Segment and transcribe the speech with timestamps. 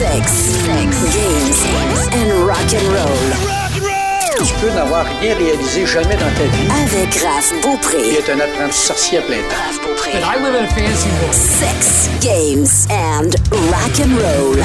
[0.00, 0.32] Sex,
[0.64, 4.46] sex, games and rock and roll.
[4.46, 8.14] Tu peux n'avoir rien réalisé jamais dans ta vie Avec Raph Beaupré.
[8.14, 9.56] être un apprenti sorcier à plein temps.
[9.66, 10.12] Raph Beaupré.
[10.12, 11.34] I live in a fancy world.
[11.34, 13.28] Sex, games and
[13.68, 14.64] rock and roll.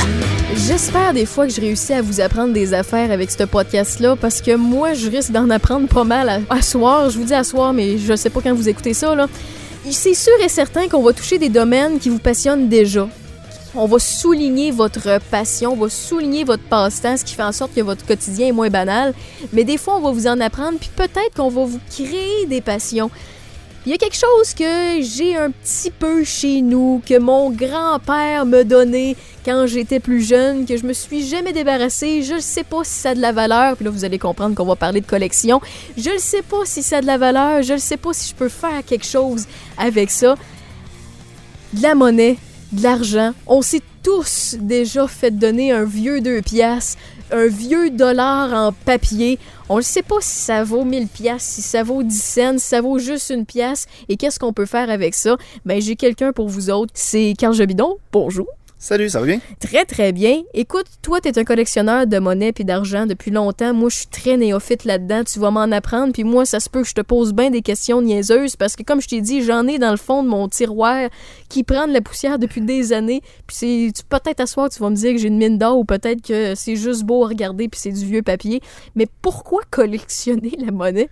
[0.56, 4.40] J'espère des fois que je réussis à vous apprendre des affaires avec ce podcast-là parce
[4.40, 7.10] que moi, je risque d'en apprendre pas mal à, à soir.
[7.10, 9.28] Je vous dis à soir, mais je sais pas quand vous écoutez ça, là.
[9.92, 13.10] C'est sûr et certain qu'on va toucher des domaines qui vous passionnent déjà.
[13.78, 17.74] On va souligner votre passion, on va souligner votre passe-temps, ce qui fait en sorte
[17.74, 19.14] que votre quotidien est moins banal.
[19.52, 22.62] Mais des fois, on va vous en apprendre, puis peut-être qu'on va vous créer des
[22.62, 23.12] passions.
[23.86, 28.46] Il y a quelque chose que j'ai un petit peu chez nous, que mon grand-père
[28.46, 32.24] me donnait quand j'étais plus jeune, que je me suis jamais débarrassée.
[32.24, 33.76] Je ne sais pas si ça a de la valeur.
[33.76, 35.62] Puis là, vous allez comprendre qu'on va parler de collection.
[35.98, 37.62] Je ne sais pas si ça a de la valeur.
[37.62, 39.46] Je ne sais pas si je peux faire quelque chose
[39.78, 40.36] avec ça.
[41.74, 42.38] De la monnaie,
[42.76, 43.32] de l'argent.
[43.48, 46.98] On s'est tous déjà fait donner un vieux 2 piastres,
[47.32, 49.40] un vieux dollar en papier.
[49.68, 52.68] On ne sait pas si ça vaut 1000 piastres, si ça vaut 10 cents, si
[52.68, 55.38] ça vaut juste une pièce et qu'est-ce qu'on peut faire avec ça?
[55.66, 57.98] Ben j'ai quelqu'un pour vous autres, c'est Carl Jobidon.
[58.12, 58.48] Bonjour.
[58.86, 59.40] Salut, ça va bien?
[59.60, 60.44] Très très bien.
[60.54, 63.74] Écoute, toi t'es un collectionneur de monnaie puis d'argent depuis longtemps.
[63.74, 65.24] Moi je suis très néophyte là-dedans.
[65.24, 66.14] Tu vas m'en apprendre.
[66.14, 68.84] Puis moi ça se peut que je te pose bien des questions niaiseuses parce que
[68.84, 71.10] comme je t'ai dit, j'en ai dans le fond de mon tiroir
[71.50, 73.22] qui prend de la poussière depuis des années.
[73.48, 75.80] Puis c'est tu- peut-être à soir tu vas me dire que j'ai une mine d'or
[75.80, 78.62] ou peut-être que c'est juste beau à regarder puis c'est du vieux papier.
[78.94, 81.10] Mais pourquoi collectionner la monnaie?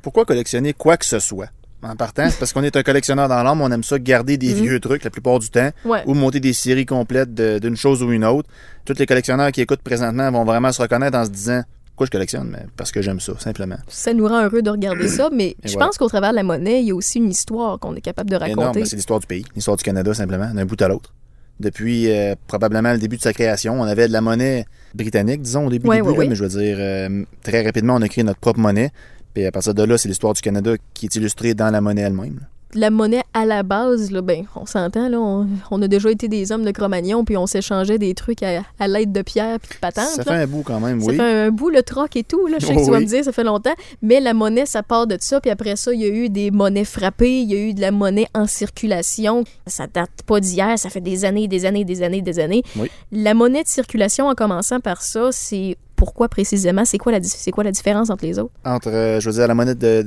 [0.00, 1.48] Pourquoi collectionner quoi que ce soit?
[1.88, 4.54] En partant, c'est parce qu'on est un collectionneur dans l'âme, on aime ça garder des
[4.54, 4.62] Mhm.
[4.62, 6.02] vieux trucs la plupart du temps, Ouais.
[6.06, 8.48] ou monter des séries complètes d'une chose ou une autre.
[8.84, 12.10] Tous les collectionneurs qui écoutent présentement vont vraiment se reconnaître en se disant pourquoi je
[12.10, 13.76] collectionne, mais parce que j'aime ça, simplement.
[13.88, 15.86] Ça nous rend heureux de regarder ça, mais Et je voilà.
[15.86, 18.28] pense qu'au travers de la monnaie, il y a aussi une histoire qu'on est capable
[18.30, 18.84] de raconter.
[18.84, 21.14] c'est l'histoire du pays, l'histoire du Canada simplement, d'un bout à l'autre.
[21.58, 25.66] Depuis euh, probablement le début de sa création, on avait de la monnaie britannique, disons,
[25.66, 26.28] au début, Ouais, début, ouais, là, ouais.
[26.28, 28.90] mais je veux dire, euh, très rapidement, on a créé notre propre monnaie.
[29.36, 32.00] Puis à partir de là, c'est l'histoire du Canada qui est illustrée dans la monnaie
[32.00, 32.40] elle-même.
[32.72, 36.26] la monnaie à la base, là, ben, on s'entend, là, on, on a déjà été
[36.26, 39.74] des hommes de Cro-Magnon, puis on s'échangeait des trucs à, à l'aide de pierre puis
[39.74, 40.04] de patentes.
[40.08, 40.24] Ça là.
[40.24, 41.16] fait un bout quand même, Ça oui.
[41.16, 42.56] fait un bout le troc et tout, là.
[42.58, 43.04] Je sais que Oh tu vas oui.
[43.04, 43.74] me dire, ça fait longtemps.
[44.00, 45.38] Mais la monnaie, ça part de ça.
[45.42, 47.80] Puis après ça, il y a eu des monnaies frappées, il y a eu de
[47.82, 49.44] la monnaie en circulation.
[49.66, 52.62] Ça date pas d'hier, ça fait des années, des années, des années, des années.
[52.76, 52.90] Oui.
[53.12, 56.84] La monnaie de circulation, en commençant par ça, c'est pourquoi précisément?
[56.84, 58.52] C'est quoi, la, di- c'est quoi la différence entre les autres?
[58.64, 60.02] entre, euh, je veux dire, la monnaie de,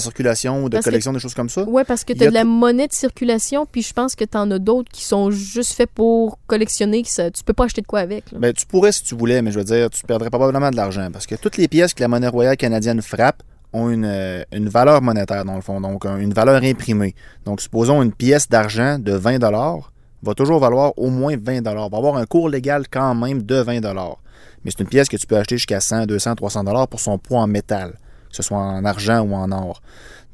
[0.00, 1.62] circulation ou de Parce que- collection, des choses comme ça?
[1.64, 4.36] Ouais, parce que tu as de la monnaie de circulation, puis je pense que tu
[4.36, 7.80] en as d'autres qui sont juste faits pour collectionner, que ça, tu peux pas acheter
[7.80, 8.24] de quoi avec.
[8.32, 11.08] Ben, tu pourrais si tu voulais, mais je veux dire, tu perdrais probablement de l'argent
[11.12, 14.68] parce que toutes les pièces que la monnaie royale canadienne frappe ont une, euh, une
[14.68, 17.14] valeur monétaire, dans le fond, donc un- une valeur imprimée.
[17.44, 19.38] Donc, supposons une pièce d'argent de 20
[20.22, 23.80] va toujours valoir au moins 20 va avoir un cours légal quand même de 20
[24.68, 27.40] Mais c'est une pièce que tu peux acheter jusqu'à 100, 200, 300 pour son poids
[27.40, 27.92] en métal,
[28.28, 29.80] que ce soit en argent ou en or.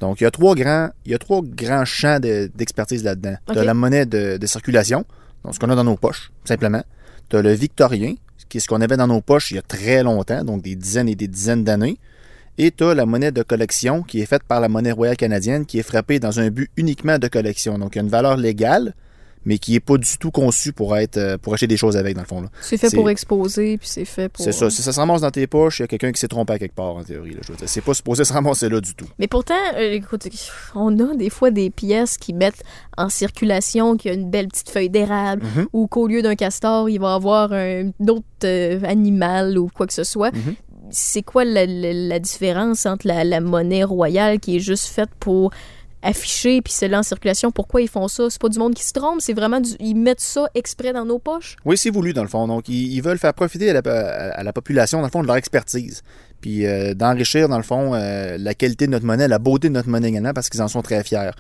[0.01, 3.37] Donc, il y a trois grands, il y a trois grands champs de- d'expertise là-dedans.
[3.47, 5.05] Tu as la monnaie de, de circulation,
[5.45, 6.83] donc ce qu'on a dans nos poches, simplement.
[7.29, 8.15] Tu as le victorien,
[8.49, 10.75] qui est ce qu'on avait dans nos poches il y a très longtemps, donc des
[10.75, 11.97] dizaines et des dizaines d'années.
[12.59, 15.65] Et tu as la monnaie de collection qui est faite par la monnaie royale canadienne,
[15.65, 17.79] qui est frappée dans un but uniquement de collection.
[17.79, 18.95] Donc, il y a une valeur légale,
[19.45, 22.15] mais qui n'est pas du tout conçue pour être euh, pour acheter des choses avec,
[22.15, 22.45] dans le fond.
[22.61, 24.45] C'est fait pour exposer, puis c'est fait pour.
[24.45, 24.71] C'est ça.
[24.71, 26.59] Si ça se ramasse dans tes poches, il y a quelqu'un qui s'est trompé à
[26.59, 27.31] quelque part, en théorie.
[27.35, 27.69] là, je veux dire.
[27.69, 29.07] C'est pas supposé se ramasser là du tout.
[29.19, 30.27] Mais pourtant, euh, écoute,
[30.75, 32.63] on a des fois des pièces qui mettent
[32.97, 35.67] en circulation, qui a une belle petite feuille d'érable, Mhm.
[35.73, 39.93] ou qu'au lieu d'un castor, il va avoir un autre euh, animal ou quoi que
[39.95, 40.33] ce soit.
[40.35, 40.55] Mhm.
[40.91, 45.09] C'est quoi la, la- la différence entre la, la monnaie royale qui est juste faite
[45.19, 45.51] pour
[46.05, 47.51] afficher puis celle en circulation?
[47.51, 48.31] Pourquoi ils font ça?
[48.31, 49.71] C'est pas du monde qui se trompe, c'est vraiment du...
[49.81, 51.57] ils mettent ça exprès dans nos poches?
[51.65, 52.47] Oui, c'est voulu, dans le fond.
[52.47, 56.03] Donc, ils, veulent faire profiter à la population, dans le fond, de leur expertise.
[56.45, 59.73] Puis euh, d'enrichir, dans le fond, euh, la qualité de notre monnaie, la beauté de
[59.73, 61.31] notre monnaie également, parce qu'ils en sont très fiers.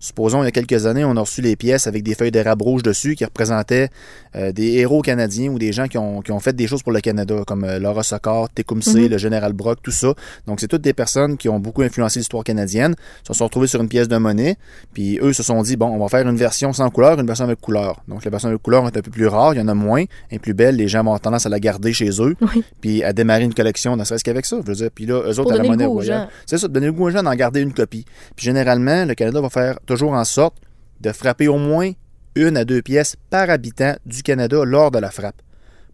[0.00, 2.62] Supposons, il y a quelques années, on a reçu les pièces avec des feuilles d'érable
[2.62, 3.88] rouge dessus qui représentaient
[4.36, 6.92] euh, des héros canadiens ou des gens qui ont, qui ont fait des choses pour
[6.92, 9.08] le Canada, comme Laura Socor, Tecumseh, Mhm.
[9.10, 10.12] le général Brock, tout ça.
[10.46, 12.94] Donc, c'est toutes des personnes qui ont beaucoup influencé l'histoire canadienne,
[13.26, 14.56] se sont retrouvées sur une pièce de monnaie,
[14.92, 17.44] puis eux se sont dit, bon, on va faire une version sans couleur, une version
[17.44, 18.02] avec couleur.
[18.08, 20.04] Donc, la version avec couleur est un peu plus rare, il y en a moins,
[20.30, 22.62] et plus belle, les gens avoir tendance à la garder chez eux, Oui.
[22.82, 24.53] puis à démarrer une collection, ne serait-ce qu'avec ça.
[24.62, 26.28] Je veux dire, puis là, eux autres, à la monnaie royale.
[26.46, 28.04] C'est ça, de donner le goût aux gens d'en garder une copie.
[28.36, 30.56] Puis généralement, le Canada va faire toujours en sorte
[31.00, 31.90] de frapper au moins
[32.36, 35.40] une à deux pièces par habitant du Canada lors de la frappe,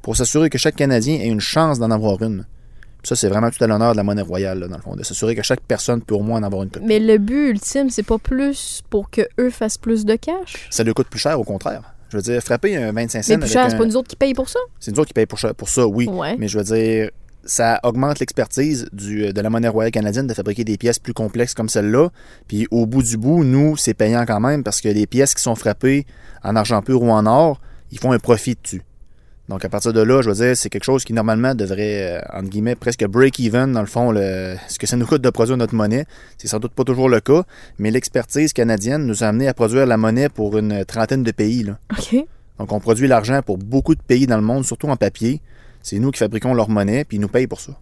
[0.03, 2.47] pour s'assurer que chaque Canadien ait une chance d'en avoir une.
[3.03, 5.03] Ça, c'est vraiment tout à l'honneur de la monnaie royale, là, dans le fond, de
[5.03, 6.85] s'assurer que chaque personne peut au moins en avoir une copie.
[6.87, 10.67] Mais le but ultime, c'est pas plus pour que eux fassent plus de cash?
[10.71, 11.83] Ça lui coûte plus cher, au contraire.
[12.11, 13.33] Je veux dire, frapper un 25 cents.
[13.35, 14.59] Mais plus cher, un- c'est pas nous autres qui payent pour ça?
[14.81, 16.09] C'est nous autres qui payent pour ça, pour ça oui.
[16.09, 16.37] Ouais.
[16.39, 17.11] Mais je veux dire,
[17.45, 21.55] ça augmente l'expertise du- de la monnaie royale canadienne de fabriquer des pièces plus complexes
[21.55, 22.09] comme celle-là.
[22.49, 25.43] Puis au bout du bout, nous, c'est payant quand même parce que les pièces qui
[25.43, 26.07] sont frappées
[26.43, 27.61] en argent pur ou en or,
[27.91, 28.83] ils font un profit dessus.
[29.49, 32.39] Donc à partir de là, je veux dire, c'est quelque chose qui normalement devrait, euh,
[32.39, 35.57] entre guillemets, presque break-even dans le fond, le, ce que ça nous coûte de produire
[35.57, 36.05] notre monnaie.
[36.39, 37.43] C'est sans doute pas toujours le cas,
[37.79, 41.65] mais l'expertise canadienne nous a amené à produire la monnaie pour une trentaine de pays.
[41.65, 41.79] Là.
[42.61, 45.41] Donc, on produit l'argent pour beaucoup de pays dans le monde, surtout en papier.
[45.83, 47.73] C'est nous qui fabriquons leur monnaie, puis ils nous payent pour ça.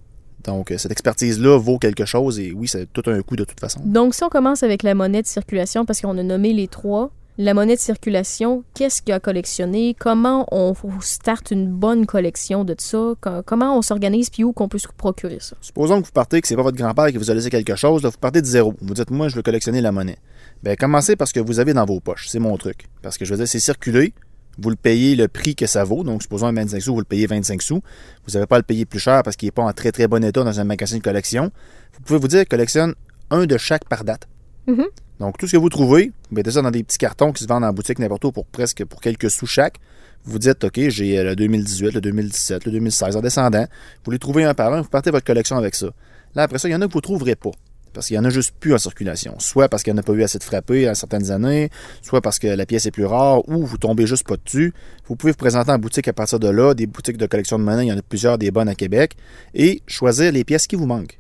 [0.44, 3.58] Donc, euh, cette expertise-là vaut quelque chose, et oui, c'est tout un coût de toute
[3.60, 3.80] façon.
[3.84, 7.10] Donc, si on commence avec la monnaie de circulation, parce qu'on a nommé les trois,
[7.40, 9.94] la monnaie de circulation, qu'est-ce qu'il y a à collectionner?
[9.98, 13.14] Comment on starte une bonne collection de ça?
[13.20, 15.56] Co- Comment on s'organise, puis où qu'on peut se procurer ça?
[15.60, 18.02] Supposons que vous partez, que c'est pas votre grand-père qui vous a laissé quelque chose,
[18.02, 18.74] là, vous partez de zéro.
[18.80, 20.18] Vous dites, moi, je veux collectionner la monnaie.
[20.62, 22.26] Bien, commencez par ce que vous avez dans vos poches.
[22.28, 22.86] C'est mon truc.
[23.02, 24.12] Parce que je veux dire, c'est circulé.
[24.58, 26.02] Vous le payez le prix que ça vaut.
[26.02, 27.80] Donc, supposons un 25 sous, vous le payez 25 sous.
[28.26, 30.08] Vous n'avez pas à le payer plus cher parce qu'il n'est pas en très très
[30.08, 31.50] bon état dans un magasin de collection.
[31.94, 32.94] Vous pouvez vous dire, collectionne
[33.30, 34.28] un de chaque par date.
[34.66, 34.86] Mhm.
[35.20, 37.48] Donc, tout ce que vous trouvez, vous mettez ça dans des petits cartons qui se
[37.48, 39.78] vendent en boutique n'importe où pour presque pour quelques sous chaque.
[40.24, 43.66] Vous dites, OK, j'ai euh, le 2018, le 2017, le 2016 en descendant.
[44.04, 45.88] Vous les trouvez un par un, vous partez votre collection avec ça.
[46.34, 47.50] Là, après ça, il y en a que vous ne trouverez pas.
[47.98, 49.34] Parce qu'il y en a juste plus en circulation.
[49.40, 51.68] Soit parce qu'il n'y en a pas eu assez de frappés à certaines années,
[52.00, 54.72] soit parce que la pièce est plus rare, ou vous tombez juste pas dessus.
[55.08, 57.64] Vous pouvez vous présenter en boutique à partir de là, des boutiques de collection de
[57.64, 59.16] monnaie, il y en a plusieurs, des bonnes à Québec,
[59.52, 61.18] et choisir les pièces qui vous manquent.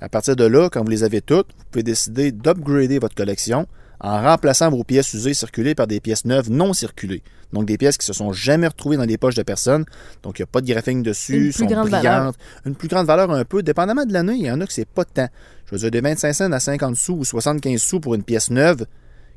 [0.00, 3.66] À partir de là, quand vous les avez toutes, vous pouvez décider d'upgrader votre collection
[4.00, 7.22] en remplaçant vos pièces usées circulées par des pièces neuves non circulées.
[7.52, 9.84] Donc des pièces qui se sont jamais retrouvées dans les poches de personnes.
[10.22, 12.02] Donc il n'y a pas de graphing dessus, Une plus sont grande brillantes.
[12.02, 12.32] valeur.
[12.64, 14.88] Une plus grande valeur un peu, dépendamment de l'année, il y en a que c'est
[14.88, 15.28] pas de temps.
[15.66, 18.50] Je veux dire, de 25 cents à 50 sous ou 75 sous pour une pièce
[18.50, 18.86] neuve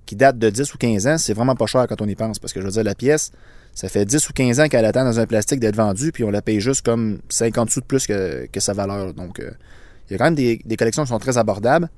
[0.06, 2.40] qui date de 10 ou 15 ans, c'est vraiment pas cher quand on y pense.
[2.40, 3.32] Parce que je veux dire, la pièce,
[3.74, 6.30] ça fait 10 ou 15 ans qu'elle attend dans un plastique d'être vendue, puis on
[6.32, 9.14] la paye juste comme 50 sous de plus que, que sa valeur.
[9.14, 9.52] Donc, euh,
[10.10, 11.90] il y a quand même des, des collections qui sont très abordables.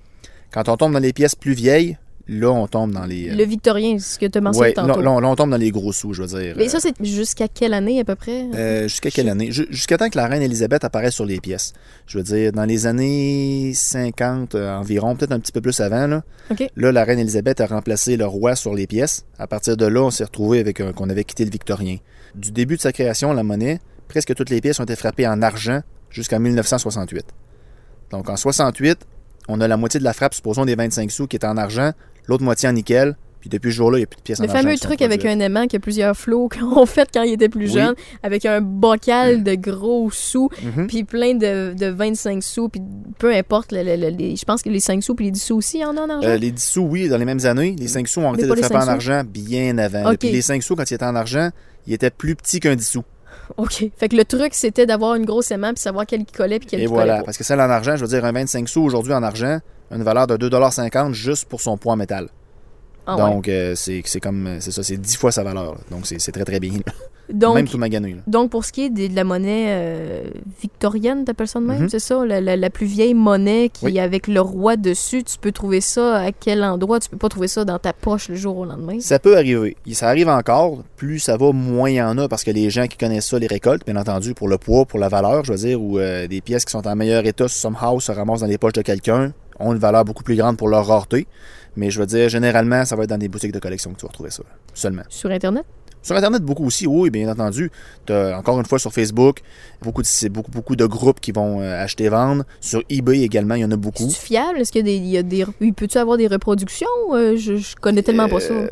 [0.53, 1.97] Quand on tombe dans les pièces plus vieilles,
[2.29, 3.29] là, on tombe dans les.
[3.29, 5.01] Le victorien, c'est ce que tu as mentionné ouais, tantôt.
[5.01, 6.55] là, on là, on tombe dans les gros sous, je veux dire.
[6.57, 8.45] Mais ça, c'est jusqu'à quelle année à peu près?
[8.53, 9.51] Euh, jusqu'à quelle année?
[9.51, 11.73] Ju- Jusqu'à temps que la reine Elisabeth apparaisse sur les pièces.
[12.05, 16.07] Je veux dire, dans les années 50 euh, environ, peut-être un petit peu plus avant,
[16.07, 16.21] là,
[16.91, 19.25] la reine Elisabeth a remplacé le roi sur les pièces.
[19.39, 21.97] À partir de là, on s'est retrouvé avec un- qu'on avait quitté le victorien.
[22.35, 25.41] Du début de sa création, la monnaie, presque toutes les pièces ont été frappées en
[25.41, 27.25] argent jusqu'en 1968.
[28.11, 28.99] Donc en 68,
[29.49, 31.91] on a la moitié de la frappe, supposons des 25 sous, qui est en argent,
[32.27, 34.45] l'autre moitié en nickel, puis depuis ce jour-là, il n'y a plus de pièces Le
[34.45, 34.61] en argent.
[34.63, 37.49] fameux qui sont truc avec un aimant que plusieurs flots ont fait quand il était
[37.49, 37.71] plus Oui.
[37.73, 37.93] jeune,
[38.23, 40.87] avec un bocal de gros sous, Mhm.
[40.87, 42.81] puis plein de, de 25 sous, puis
[43.19, 45.43] peu importe, le- le- le- les- je pense que les 5 sous puis les 10
[45.43, 46.27] sous aussi, il y en a en argent?
[46.27, 47.75] Euh, les 10 sous, oui, dans les mêmes années.
[47.77, 48.89] Les 5 sous ont arrêté de frapper en 5 sous.
[49.11, 50.11] argent bien avant.
[50.11, 50.17] Ok.
[50.19, 51.49] Puis les 5 sous, quand ils étaient en argent,
[51.85, 53.03] ils étaient plus petits qu'un 10 sous.
[53.57, 53.85] OK.
[53.95, 56.67] Fait que le truc, c'était d'avoir une grosse aimant puis savoir quel qui collait puis
[56.71, 57.05] quel Et qui voilà.
[57.13, 57.25] collait pas.
[57.25, 59.61] Parce que celle en argent, je veux dire, un 25 sous aujourd'hui en argent, a
[59.91, 62.27] une valeur de 2,50$ juste pour son poids en métal.
[63.09, 63.21] Ah ouais.
[63.21, 65.75] Donc, euh, c'est c'est comme, c'est ça, c'est 10 fois sa valeur.
[65.75, 65.79] là.
[65.91, 66.73] Donc, c'est c'est très, très bien.
[67.29, 68.11] Donc, Même tout magané.
[68.13, 68.21] là.
[68.25, 70.23] donc, pour ce qui est de, de la monnaie euh,
[70.61, 71.89] victorienne, t'appelles ça de même, Mhm.
[71.89, 72.25] c'est ça?
[72.25, 73.99] La, la- la plus vieille monnaie qui Oui.
[73.99, 77.01] avec le roi dessus, tu peux trouver ça à quel endroit?
[77.01, 79.01] Tu peux pas trouver ça dans ta poche le jour au lendemain?
[79.01, 79.75] Ça peut arriver.
[79.91, 80.83] Ça arrive encore.
[80.95, 83.39] Plus ça va, moins il y en a parce que les gens qui connaissent ça
[83.39, 86.27] les récoltent, bien entendu, pour le poids, pour la valeur, je veux dire, ou euh,
[86.27, 89.33] des pièces qui sont en meilleur état, somehow, se ramassent dans les poches de quelqu'un,
[89.59, 91.27] ont une valeur beaucoup plus grande pour leur rareté.
[91.75, 94.05] Mais je veux dire, généralement, ça va être dans des boutiques de collection que tu
[94.05, 94.43] vas retrouver ça.
[94.73, 95.03] Seulement.
[95.09, 95.63] Sur Internet?
[96.01, 97.69] Sur Internet, beaucoup aussi, oui, bien entendu.
[98.05, 99.41] T'as, encore une fois, sur Facebook,
[99.81, 102.45] beaucoup de, beaucoup, beaucoup de groupes qui vont euh, acheter et vendre.
[102.61, 104.09] Sur eBay également, il y en a beaucoup.
[104.09, 104.59] C'est fiable?
[104.59, 105.45] Est-ce qu'il y a des.
[105.75, 106.87] Peux-tu avoir des reproductions?
[107.11, 108.53] Euh, je, je connais tellement pas ça.
[108.53, 108.69] Euh,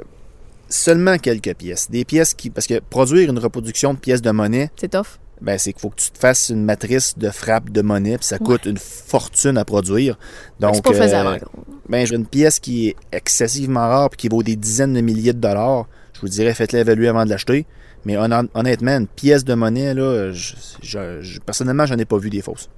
[0.70, 1.92] Seulement quelques pièces.
[1.92, 2.50] Des pièces qui.
[2.50, 5.20] Parce que produire une reproduction de pièces de monnaie, C'est tough.
[5.42, 8.26] Ben, c'est qu'il faut que tu te fasses une matrice de frappe de monnaie, puis
[8.26, 10.18] ça coûte une fortune à produire.
[10.60, 11.52] Donc, c'est pas euh, faisable encore.
[11.90, 15.34] ben, j'ai une pièce qui est excessivement rare puis qui vaut des dizaines de milliers
[15.34, 15.88] de dollars.
[16.14, 17.66] Je vous dirais, faites-la évaluer avant de l'acheter.
[18.06, 22.18] Mais hon- honnêtement, une pièce de monnaie, là, je, je- je- personnellement, j'en ai pas
[22.18, 22.70] vu des fausses.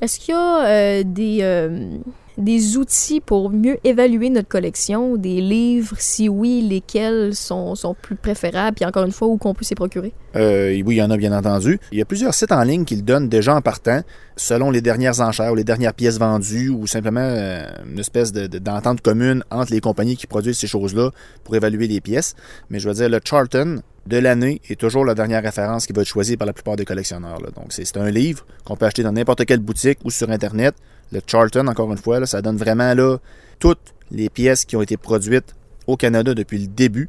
[0.00, 1.96] Est-ce qu'il y a euh, des, euh,
[2.38, 5.16] des outils pour mieux évaluer notre collection?
[5.16, 5.96] Des livres?
[5.98, 8.74] Si oui, lesquels sont, sont plus préférables?
[8.76, 10.12] Puis encore une fois, où qu'on peut s'y procurer?
[10.36, 11.78] Euh, oui, il y en a bien entendu.
[11.92, 14.02] Il y a plusieurs sites en ligne qui le donnent déjà en partant,
[14.36, 18.46] selon les dernières enchères ou les dernières pièces vendues, ou simplement euh, une espèce de-
[18.46, 21.10] de- d'entente commune entre les compagnies qui produisent ces choses-là
[21.44, 22.34] pour évaluer les pièces.
[22.70, 26.02] Mais je veux dire, le Charlton de l'année est toujours la dernière référence qui va
[26.02, 27.40] être choisie par la plupart des collectionneurs.
[27.40, 30.74] Donc, c'est un livre qu'on peut acheter dans n'importe quelle boutique ou sur Internet.
[31.12, 33.18] Le Charlton, encore une fois, ça donne vraiment là,
[33.58, 35.54] toutes les pièces qui ont été produites
[35.86, 37.08] au Canada depuis le début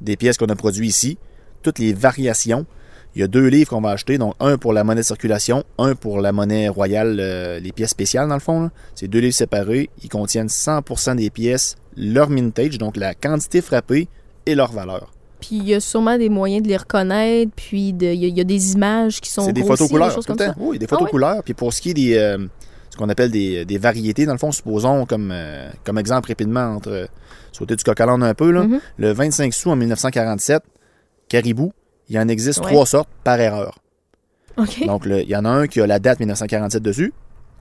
[0.00, 1.18] des pièces qu'on a produites ici,
[1.62, 2.66] toutes les variations.
[3.14, 5.64] Il y a deux livres qu'on va acheter, donc un pour la monnaie de circulation,
[5.78, 8.70] un pour la monnaie royale, euh, les pièces spéciales dans le fond.
[8.94, 9.90] C'est deux livres séparés.
[10.02, 14.08] Ils contiennent 100% des pièces, leur mintage, donc la quantité frappée
[14.46, 15.12] et leur valeur.
[15.40, 18.36] Puis il y a sûrement des moyens de les reconnaître, puis il y, a- il
[18.36, 20.54] y a des images qui sont C'est des photos couleurs, tout le temps.
[20.58, 21.10] Oui, des photos ouais?
[21.10, 21.42] couleurs.
[21.42, 22.38] Puis pour ce qui est des, euh,
[22.90, 26.74] ce qu'on appelle des, des variétés, dans le fond, supposons comme, euh, comme exemple rapidement,
[26.76, 27.06] entre euh,
[27.52, 28.80] sauter du coq à un peu, là, Mhm.
[28.98, 30.62] le 25 sous en 1947,
[31.28, 31.72] caribou,
[32.08, 32.66] il en existe Ouais.
[32.66, 33.78] trois sortes par erreur.
[34.56, 37.12] Donc, il y en a un qui a la date 1947 dessus.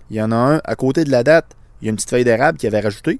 [0.09, 1.45] Il y en a un, à côté de la date,
[1.81, 3.19] il y a une petite feuille d'érable qui avait rajouté.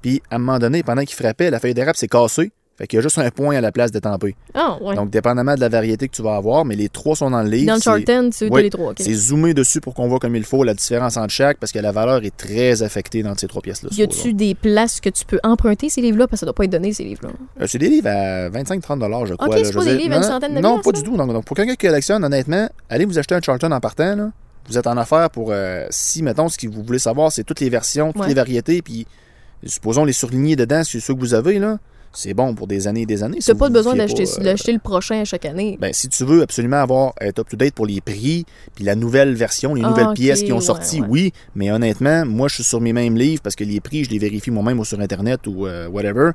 [0.00, 2.52] Puis, à un moment donné, pendant qu'il frappait, la feuille d'érable s'est cassée.
[2.78, 4.34] Fait qu'il y a juste un point à la place d'étamper.
[4.54, 4.94] Ah, ouais.
[4.94, 7.48] Donc, dépendamment de la variété que tu vas avoir, mais les trois sont dans le
[7.50, 7.66] livre.
[7.66, 8.90] Dans le c'est- tu Oui, as les trois.
[8.92, 8.96] OK.
[9.00, 11.78] C'est zoomé dessus pour qu'on voit comme il faut la différence entre chaque, parce que
[11.78, 13.90] la valeur est très affectée dans ces trois pièces-là.
[13.92, 16.26] Y a-tu des places que tu peux emprunter ces livres-là?
[16.26, 17.30] Parce que ça doit pas être donné, ces livres-là.
[17.60, 19.48] Euh, c'est des livres à 25-30 je crois.
[19.48, 21.16] Ok, c'est pas des livres à une non, centaine de Non, pas du tout.
[21.16, 24.16] Donc, pour quelqu'un qui collectionne, honnêtement, allez vous acheter un Charlton en partant.
[24.16, 24.30] Là.
[24.68, 27.60] Vous êtes en affaire pour, euh, si, mettons, ce que vous voulez savoir, c'est toutes
[27.60, 28.28] les versions, toutes Ouais.
[28.28, 29.06] les variétés, puis
[29.66, 31.78] supposons les surlignés dedans, c'est ceux que vous avez, là.
[32.12, 33.36] C'est bon pour des années et des années.
[33.36, 35.78] Tu si n'as pas besoin d'acheter euh, le prochain à chaque année.
[35.80, 39.74] ben, si tu veux absolument avoir être up-to-date pour les prix, puis la nouvelle version,
[39.74, 41.06] les Ah, nouvelles pièces qui ont ouais, sorti, ouais.
[41.08, 44.10] oui, mais honnêtement, moi, je suis sur mes mêmes livres parce que les prix, je
[44.10, 46.32] les vérifie moi-même ou sur Internet ou euh, whatever.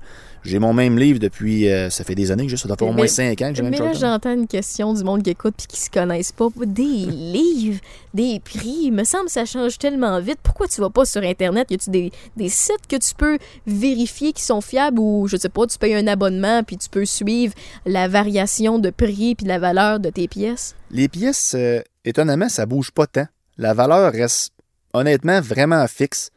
[0.48, 2.88] J'ai mon même livre depuis, euh, ça fait des années que j'ai, ça doit faire
[2.88, 4.00] au Mais- moins 5 ans que j'ai Mais même là, Charlton.
[4.00, 6.48] j'entends une question du monde qui écoute puis qui se connaissent pas.
[6.66, 7.80] Des livres,
[8.13, 10.39] des prix, il me semble que ça change tellement vite.
[10.42, 11.68] Pourquoi tu vas pas sur Internet?
[11.70, 15.50] Y a-tu des, des sites que tu peux vérifier qui sont fiables ou, je sais
[15.50, 17.54] pas, tu payes un abonnement puis tu peux suivre
[17.86, 20.75] la variation de prix puis la valeur de tes pièces?
[20.92, 23.27] Les pièces, euh, étonnamment, ça bouge pas tant.
[23.58, 24.54] La valeur reste
[24.94, 26.30] honnêtement vraiment fixe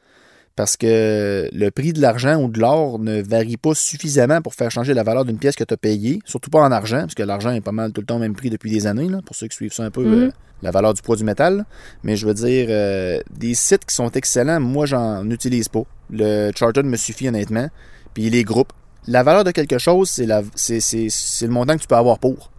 [0.61, 4.71] parce que le prix de l'argent ou de l'or ne varie pas suffisamment pour faire
[4.71, 7.23] changer la valeur d'une pièce que tu as payée, surtout pas en argent, parce que
[7.23, 9.35] l'argent est pas mal tout le temps au même prix depuis des années, là, pour
[9.35, 10.13] ceux qui suivent ça un peu, Mhm.
[10.13, 11.65] euh, la valeur du poids du métal.
[12.03, 15.85] Mais je veux dire, euh, des sites qui sont excellents, moi, j'en utilise pas.
[16.11, 17.71] Le Charter me suffit honnêtement,
[18.13, 18.75] puis les groupes.
[19.07, 22.51] La valeur de quelque chose, c'est le montant que tu peux avoir pour.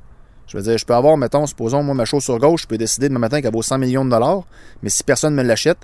[0.48, 3.10] Je veux dire, je peux avoir, mettons, supposons, moi, ma chaussure gauche, je peux décider
[3.10, 4.42] demain matin qu'elle vaut 100 millions de dollars,
[4.82, 5.78] mais si personne ne me l'achète,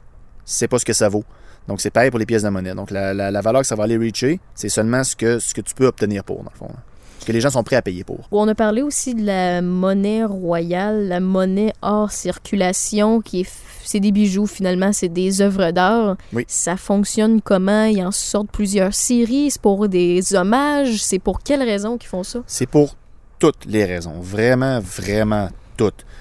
[0.46, 1.24] c'est pas ce que ça vaut.
[1.68, 2.74] Donc, c'est pareil pour les pièces de monnaie.
[2.74, 5.54] Donc, la, la- la valeur que ça va aller reacher, c'est seulement ce que, ce
[5.54, 6.68] que tu peux obtenir pour, dans le fond.
[6.68, 6.80] là.
[7.20, 8.20] Ce que les gens sont prêts à payer pour.
[8.32, 13.50] On a parlé aussi de la monnaie royale, la monnaie hors circulation, qui est
[13.84, 16.18] c'est des bijoux finalement, c'est des œuvres d'art.
[16.34, 16.44] Oui.
[16.48, 17.86] Ça fonctionne comment?
[17.86, 19.50] Il en sortent plusieurs séries?
[19.52, 21.02] C'est pour des hommages?
[21.04, 22.40] C'est pour quelles raisons qu'ils font ça?
[22.48, 22.96] C'est pour
[23.40, 24.20] toutes les raisons.
[24.22, 25.50] Vraiment, vraiment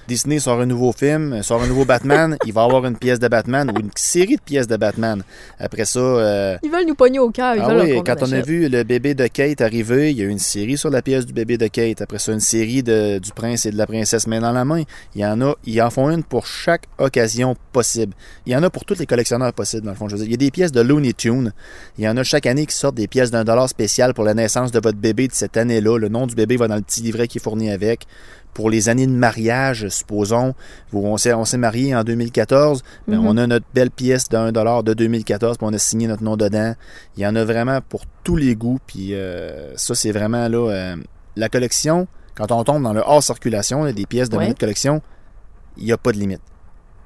[0.09, 3.27] Disney sort un nouveau film, sort un nouveau Batman, il va avoir une pièce de
[3.29, 5.23] Batman ou une série de pièces de Batman.
[5.59, 7.57] Après ça, euh, Ils veulent nous pogner au cœur.
[7.57, 10.25] Ils Ah oui, quand on a vu le bébé de Kate arriver, il y a
[10.25, 12.03] eu une série sur la pièce du bébé de Kate.
[12.03, 14.83] Après ça, une série de, du prince et de la princesse main dans la main.
[15.15, 18.15] Il y en a, ils en font une pour chaque occasion possible.
[18.47, 20.09] Il y en a pour tous les collectionneurs possibles, dans le fond.
[20.09, 21.53] Je veux dire, il y a des pièces de Looney Tunes.
[21.99, 24.35] Il y en a chaque année qui sortent des pièces d'un dollar spécial pour la
[24.35, 25.99] naissance de votre bébé de cette année-là.
[25.99, 28.07] Le nom du bébé va dans le petit livret qui est fourni avec.
[28.57, 30.55] Pour les années de mariage, supposons,
[30.91, 33.27] vous- on s'est, on s'est marié en 2014, ben, Mhm.
[33.27, 36.39] on a notre belle pièce d'un dollar de 2014, puis on a signé notre nom
[36.39, 36.75] dedans.
[37.19, 40.71] Il y en a vraiment pour tous les goûts, puis euh, ça, c'est vraiment là.
[40.71, 40.97] euh,
[41.37, 44.55] la collection, quand on tombe dans le hors circulation, là, des pièces de Ouais.
[44.55, 45.03] de collection,
[45.77, 46.41] il n'y a pas de limite.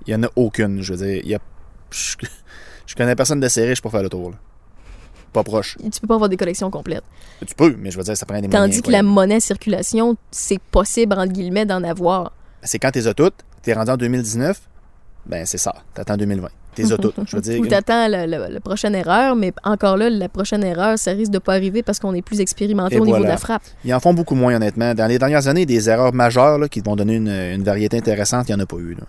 [0.07, 1.21] Il n'y en a aucune, je veux dire.
[1.25, 1.41] Il y a,
[1.91, 4.31] je, connais personne de serré, je pour faire le tour.
[4.31, 4.37] là.
[5.33, 5.77] Pas proche.
[5.93, 7.05] Tu peux pas avoir des collections complètes.
[7.47, 8.69] Tu peux, mais je veux dire, ça prend des moyens.
[8.71, 12.33] Tandis que la monnaie circulation, c'est possible, entre guillemets, d'en avoir.
[12.63, 14.61] C'est quand t'es toutes, t'es rendu en 2019,
[15.27, 15.73] ben c'est ça.
[15.95, 16.49] T'attends 2020.
[16.75, 17.15] T'es toutes.
[17.27, 20.65] Je veux dire, Ou t'attends la, la- la prochaine erreur, mais encore là, la prochaine
[20.65, 23.25] erreur, ça risque de pas arriver parce qu'on est plus expérimenté Et au niveau de
[23.25, 23.63] la frappe.
[23.85, 24.95] Ils en font beaucoup moins, honnêtement.
[24.95, 28.49] Dans les dernières années, des erreurs majeures là, qui vont donner une, une variété intéressante,
[28.49, 28.95] il n'y en a pas eu.
[28.95, 29.05] là.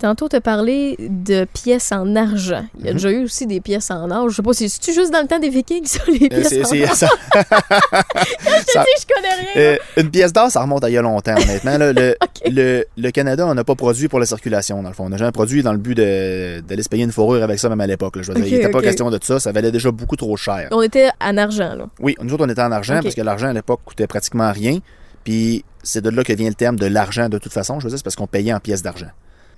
[0.00, 2.64] Tantôt, tu parlé de pièces en argent.
[2.78, 2.96] Il y a Mhm.
[2.98, 4.28] déjà eu aussi des pièces en or.
[4.30, 6.88] Je sais pas, c'est-tu juste dans le temps des Vikings, ça, les Euh, pièces en
[6.88, 6.94] or?
[6.94, 7.08] ça-
[9.00, 9.48] je connais rien.
[9.56, 11.78] euh, une pièce d'or, ça remonte à il y a longtemps, honnêtement.
[11.78, 11.92] là.
[11.92, 12.50] le, Ok.
[12.52, 15.06] le, le Canada, on n'a pas produit pour la circulation, dans le fond.
[15.06, 17.80] On n'a jamais produit dans le but d'aller se payer une fourrure avec ça, même
[17.80, 18.16] à l'époque.
[18.16, 18.22] là.
[18.22, 18.84] Je veux dire, Ok, il n'était pas ok.
[18.84, 19.40] question de ça.
[19.40, 20.68] Ça valait déjà beaucoup trop cher.
[20.70, 21.86] On était en argent, là.
[22.00, 24.78] Oui, nous autres, on était en argent parce que l'argent, à l'époque, coûtait pratiquement rien.
[25.24, 27.80] Puis c'est de là que vient le terme de l'argent, de toute façon.
[27.80, 29.08] Je veux dire, c'est parce qu'on payait en pièces d'argent.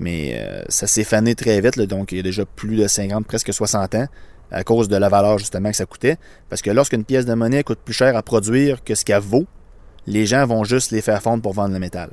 [0.00, 2.88] Mais euh, ça s'est fané très vite, là, donc il y a déjà plus de
[2.88, 4.06] 50, presque 60 ans,
[4.50, 6.16] à cause de la valeur justement que ça coûtait.
[6.48, 9.46] Parce que lorsqu'une pièce de monnaie coûte plus cher à produire que ce qu'elle vaut,
[10.06, 12.10] les gens vont juste les faire fondre pour vendre le métal.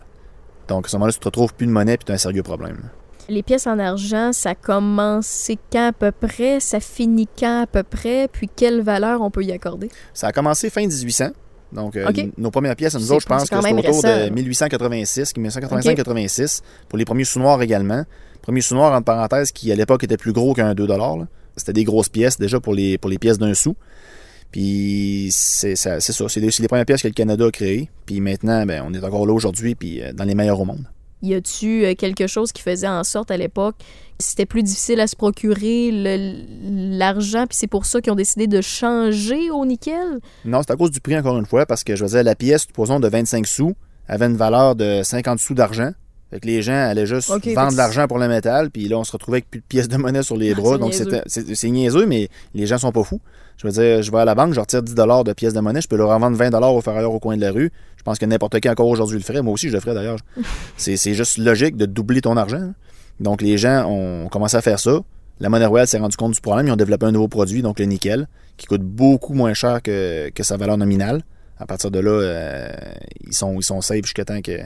[0.67, 2.43] Donc à ce moment-là, tu te retrouves plus de monnaie puis tu as un sérieux
[2.43, 2.89] problème.
[3.29, 7.83] Les pièces en argent, ça commence quand à peu près, ça finit quand à peu
[7.83, 9.89] près, puis quelle valeur on peut y accorder?
[10.13, 11.29] Ça a commencé fin 1800.
[11.71, 14.25] Donc, euh, nos premières pièces, nous autres, je pense que c'est autour récent.
[14.25, 18.03] de 1886, 1885-86, pour les premiers sous-noirs également.
[18.41, 21.27] Premiers sous-noirs, entre parenthèses, qui à l'époque étaient plus gros qu'un 2 là.
[21.57, 23.75] C'était des grosses pièces déjà pour les, pour les pièces d'un sou.
[24.51, 26.29] Puis c'est ça, c'est ça.
[26.29, 27.89] C'est les, les premières pièces que le Canada a créées.
[28.05, 30.85] Puis maintenant, ben, on est encore là aujourd'hui, puis euh, dans les meilleurs au monde.
[31.21, 33.75] Y a-tu euh, quelque chose qui faisait en sorte à l'époque
[34.19, 35.91] c'était plus difficile à se procurer
[36.63, 40.19] l'argent, puis c'est pour ça qu'ils ont décidé de changer au nickel?
[40.45, 42.35] Non, c'est à cause du prix, encore une fois, parce que je veux dire, la
[42.35, 43.75] pièce, supposons, de 25 sous,
[44.07, 45.91] avait une valeur de 50 sous d'argent.
[46.29, 49.03] Fait que les gens allaient juste vendre de l'argent pour le métal, puis là, on
[49.05, 50.77] se retrouvait avec plus de pièces de monnaie sur les Ah, bras.
[50.91, 53.21] c'est donc, c'est niaiseux, mais les gens sont pas fous.
[53.57, 55.81] Je veux dire, je vais à la banque, je retire 10 de pièces de monnaie,
[55.81, 57.71] je peux leur en vendre 20 au ferrailleur au coin de la rue.
[57.95, 59.41] Je pense que n'importe qui encore aujourd'hui le ferait.
[59.41, 60.19] Moi aussi, je le ferais d'ailleurs.
[60.77, 62.73] c'est c'est juste logique de doubler ton argent.
[63.19, 64.99] Donc, les gens ont commencé à faire ça.
[65.39, 66.67] La monnaie royale s'est rendu compte du problème.
[66.67, 70.29] Ils ont développé un nouveau produit, donc le nickel, qui coûte beaucoup moins cher que,
[70.29, 71.21] que sa valeur nominale.
[71.59, 72.69] À partir de là, euh,
[73.25, 74.59] ils, sont, ils sont safe jusqu'à temps que,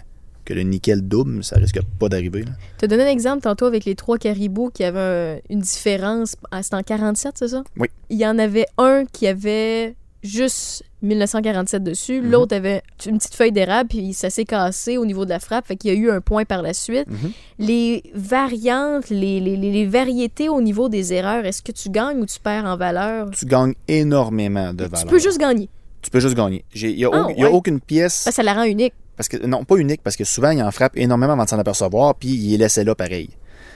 [0.46, 1.44] que le nickel double.
[1.44, 2.44] Ça risque pas d'arriver.
[2.78, 6.36] Tu as donné un exemple tantôt avec les trois caribous qui avaient un- une différence.
[6.52, 7.64] Ah, C'était en 47, c'est ça?
[7.78, 7.88] Oui.
[8.10, 12.30] Il y en avait un qui avait juste 1947 dessus, Mhm.
[12.32, 15.66] l'autre avait une petite feuille d'érable, puis ça s'est cassé au niveau de la frappe,
[15.68, 17.08] fait qu'il y a eu un point par la suite.
[17.10, 17.32] Mhm.
[17.60, 22.26] Les variantes, les, les- les- variétés au niveau des erreurs, est-ce que tu gagnes ou
[22.26, 23.30] tu perds en valeur?
[23.32, 25.00] Tu gagnes énormément de valeur.
[25.04, 25.70] Tu peux juste gagner.
[26.02, 26.64] Tu peux juste gagner.
[26.76, 28.14] Il n'y a, Ah, a aucune pièce.
[28.16, 28.94] Ça, ça la rend unique.
[29.18, 31.60] Parce que, non, pas unique, parce que souvent, il en frappe énormément avant de s'en
[31.60, 33.30] apercevoir, puis il est laissé là pareil.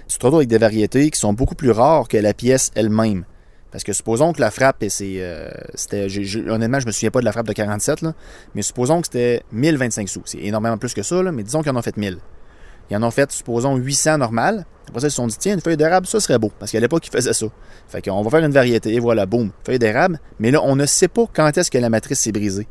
[0.07, 3.25] Tu te retrouves avec des variétés qui sont beaucoup plus rares que la pièce elle-même.
[3.75, 6.93] Parce que supposons que la frappe, et c'est, euh, c'était, j'ai- j'ai- honnêtement, je me
[6.93, 8.13] souviens pas de la frappe de 47, là,
[8.53, 10.21] mais supposons que c'était 1025 sous.
[10.23, 12.19] C'est énormément plus que ça, là, mais disons qu'ils en ont fait 1000.
[12.89, 14.65] Ils en ont fait, supposons, 800 normales.
[14.87, 16.53] Après ça, ils se sont dit, tiens, une feuille d'érable, ça serait beau.
[16.57, 17.47] Parce qu'à l'époque, ils faisaient ça.
[17.89, 18.93] Fait qu'on va faire une variété.
[18.93, 20.21] Et voilà, boum, feuille d'érable.
[20.39, 22.69] Mais là, on ne sait pas quand est-ce que la matrice s'est brisée.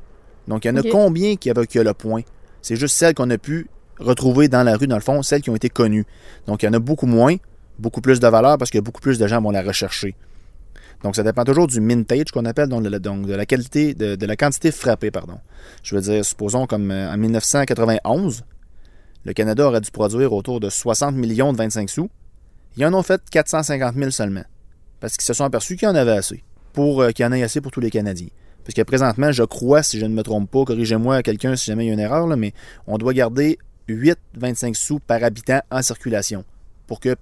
[0.49, 2.23] Donc, il y en a combien qui avaient le point?
[2.62, 3.66] C'est juste celles qu'on a pu
[3.99, 6.06] retrouver dans la rue, dans le fond, celles qui ont été connues.
[6.46, 7.37] Donc, il y en a beaucoup moins,
[7.78, 10.14] beaucoup plus de valeur parce que beaucoup plus de gens vont la rechercher.
[11.04, 14.26] Donc, ça dépend toujours du mintage qu'on appelle, donc de donc de la qualité, de,
[14.26, 15.38] la quantité frappée, pardon.
[15.82, 18.43] Je veux dire, supposons comme euh, en 1991,
[19.25, 22.08] le Canada aurait dû produire autour de 60 millions de 25 sous.
[22.78, 24.45] Ils en ont fait 450 000 seulement.
[24.99, 26.43] Parce qu'ils se sont aperçus qu'il y en avait assez.
[26.73, 28.28] Pour euh, qu'il y en ait assez pour tous les Canadiens.
[28.64, 31.88] Parce présentement, je crois, si je ne me trompe pas, corrigez-moi quelqu'un si jamais il
[31.88, 32.54] y a une erreur, mais
[32.86, 33.58] on doit garder
[33.90, 36.47] 8,25 sous par habitant en circulation.
[36.86, 37.14] Pour que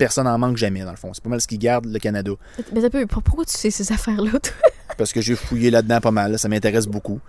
[0.00, 1.10] personne n'en manque jamais, dans le fond.
[1.12, 2.32] C'est pas mal ce qui garde le Canada.
[2.74, 4.52] Mais ça peut, pourquoi tu sais ces affaires-là, toi?
[4.98, 6.32] Parce que j'ai fouillé là-dedans pas mal.
[6.32, 7.20] là, ça m'intéresse beaucoup.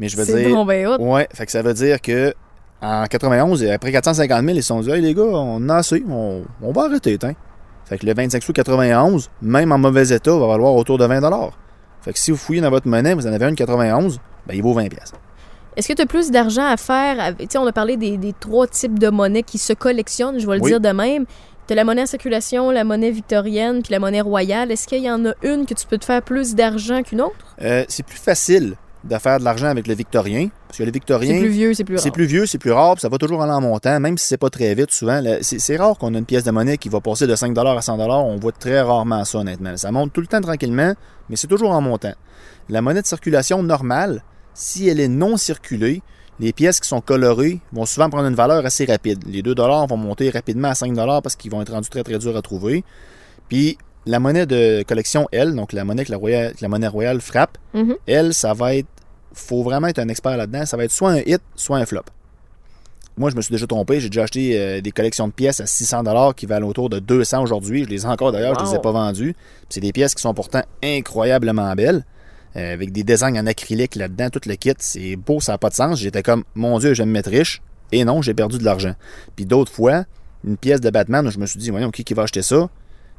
[0.00, 0.50] Mais je veux dire.
[0.50, 0.96] bon, ben.
[1.00, 2.34] Ouais, fait que ça veut dire que
[2.82, 5.76] en 91, et après 450 000, ils se sont dit, hey les gars, on a
[5.76, 7.34] assez, on, on va arrêter, tiens.
[7.86, 11.20] Fait que le 25 sous 91, même en mauvais état, va valoir autour de 20
[12.02, 14.62] Fait que si vous fouillez dans votre monnaie, vous en avez une 91, ben il
[14.62, 15.12] vaut 20 pièces.
[15.76, 17.18] Est-ce que tu as plus d'argent à faire?
[17.20, 20.38] avec- Tu sais, on a parlé des, des trois types de monnaies qui se collectionnent,
[20.40, 20.70] je vais le Oui.
[20.70, 21.24] dire de même.
[21.70, 24.72] As la monnaie en circulation, la monnaie victorienne, puis la monnaie royale.
[24.72, 27.56] Est-ce qu'il y en a une que tu peux te faire plus d'argent qu'une autre?
[27.60, 31.34] Euh, c'est plus facile de faire de l'argent avec le victorien, parce que le victorien,
[31.34, 32.02] C'est plus vieux, c'est plus rare.
[32.02, 34.26] C'est plus vieux, c'est plus rare, puis ça va toujours aller en montant, même si
[34.26, 35.22] c'est pas très vite souvent.
[35.42, 37.98] c'est rare qu'on a une pièce de monnaie qui va passer de 5 à 100
[37.98, 39.76] On voit très rarement ça, honnêtement.
[39.76, 40.94] Ça monte tout le temps tranquillement,
[41.28, 42.14] mais c'est toujours en montant.
[42.68, 44.22] La monnaie de circulation normale,
[44.54, 46.02] si elle est non circulée,
[46.40, 49.24] les pièces qui sont colorées vont souvent prendre une valeur assez rapide.
[49.26, 52.36] Les 2 vont monter rapidement à 5 parce qu'ils vont être rendus très très durs
[52.36, 52.84] à trouver.
[53.48, 56.86] Puis la monnaie de collection, elle, donc la monnaie que la, royale- que la monnaie
[56.88, 57.96] royale frappe, Mhm.
[58.06, 58.86] elle, ça va être.
[59.34, 60.64] faut vraiment être un expert là-dedans.
[60.66, 62.02] Ça va être soit un hit, soit un flop.
[63.16, 64.00] Moi, je me suis déjà trompé.
[64.00, 67.42] J'ai déjà acheté euh, des collections de pièces à 600 qui valent autour de 200
[67.42, 67.84] aujourd'hui.
[67.84, 69.34] Je les ai encore d'ailleurs, je les ai pas vendues.
[69.68, 72.04] C'est des pièces qui sont pourtant incroyablement belles.
[72.58, 74.72] Euh, avec des designs en acrylique là-dedans, tout le kit.
[74.78, 76.00] C'est beau, ça n'a pas de sens.
[76.00, 77.62] J'étais comme, mon Dieu, je vais me mettre riche.
[77.92, 78.94] Et non, j'ai perdu de l'argent.
[79.36, 80.04] Puis d'autres fois,
[80.44, 82.68] une pièce de Batman, je me suis dit, voyons, qui, qui va acheter ça?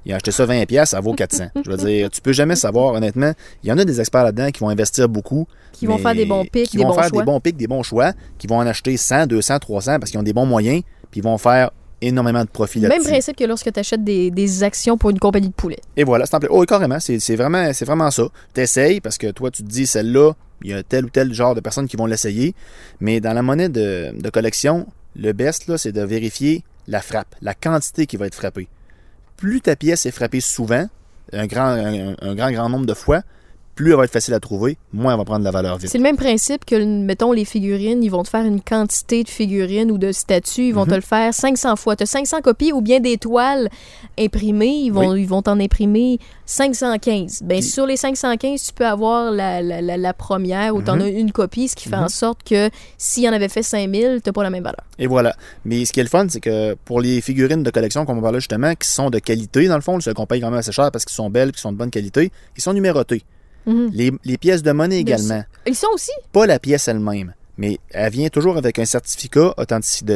[0.05, 1.47] Il a acheté ça 20$, pièces, ça vaut 400.
[1.63, 3.33] Je veux dire, tu peux jamais savoir, honnêtement.
[3.63, 5.47] Il y en a des experts là-dedans qui vont investir beaucoup.
[5.73, 7.21] Qui vont faire des bons pics, qui des vont bons faire choix.
[7.21, 10.19] des bons pics, des bons choix, qui vont en acheter 100, 200, 300 parce qu'ils
[10.19, 13.09] ont des bons moyens, puis ils vont faire énormément de profit Même là-dessus.
[13.09, 15.79] principe que lorsque tu achètes des, des actions pour une compagnie de poulet.
[15.97, 18.23] Et voilà, c'est Oh, carrément, c'est vraiment, c'est vraiment ça.
[18.53, 20.33] T'essayes parce que toi, tu te dis, celle-là,
[20.63, 22.53] il y a tel ou tel genre de personnes qui vont l'essayer.
[22.99, 27.53] Mais dans la monnaie de, de collection, le best, c'est de vérifier la frappe, la
[27.53, 28.67] quantité qui va être frappée.
[29.37, 30.87] Plus ta pièce est frappée souvent,
[31.33, 33.21] un grand, un, un grand, grand nombre de fois,
[33.79, 35.89] plus elle va être facile à trouver, moins elle va prendre de la valeur vite.
[35.89, 39.29] C'est le même principe que, mettons, les figurines, ils vont te faire une quantité de
[39.29, 40.89] figurines ou de statues, ils vont Mhm.
[40.89, 41.95] te le faire 500 fois.
[41.95, 43.69] Tu as 500 copies ou bien des toiles
[44.19, 47.41] imprimées, ils vont ils vont t'en imprimer 515.
[47.43, 50.89] Ben, Puis- sur les 515, tu peux avoir la, la, la, la première où tu
[50.91, 51.01] en Mhm.
[51.01, 52.03] as une copie, ce qui fait Mhm.
[52.03, 54.83] en sorte que s'il y en avait fait 5000, tu pas la même valeur.
[54.97, 55.33] Et voilà.
[55.63, 58.39] Mais ce qui est le fun, c'est que pour les figurines de collection qu'on parlait
[58.41, 61.05] justement, qui sont de qualité, dans le fond, qu'on paye quand même assez cher parce
[61.05, 63.23] qu'ils sont belles qu'ils sont de bonne qualité, ils sont numérotés.
[63.71, 63.89] Mhm.
[63.93, 65.43] Les, les pièces de monnaie également.
[65.67, 66.11] Ils sont aussi.
[66.31, 69.53] Pas la pièce elle-même, mais elle vient toujours avec un certificat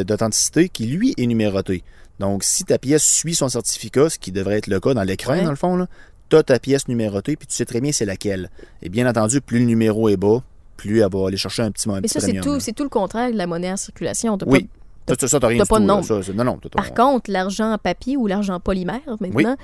[0.03, 1.83] d'authenticité qui, lui, est numéroté.
[2.19, 5.33] Donc, si ta pièce suit son certificat, ce qui devrait être le cas dans l'écran,
[5.33, 5.43] Ouais.
[5.43, 5.87] dans le fond,
[6.29, 8.49] tu as ta pièce numérotée, puis tu sais très bien c'est laquelle.
[8.81, 10.41] Et bien entendu, plus le numéro est bas,
[10.77, 12.59] plus elle va aller chercher un petit, un Mais ça, c'est tout, là.
[12.59, 14.37] c'est tout le contraire de la monnaie en circulation.
[14.37, 14.69] T'as Oui.
[15.07, 16.05] Ça, t'as rien t'as du pas tout, de nombre.
[16.05, 19.57] Ça, c'est- non, non, t'as- Par contre, l'argent en papier ou l'argent polymère, maintenant,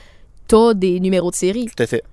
[0.48, 1.66] t'as des numéros de série.
[1.76, 2.04] Tout à fait.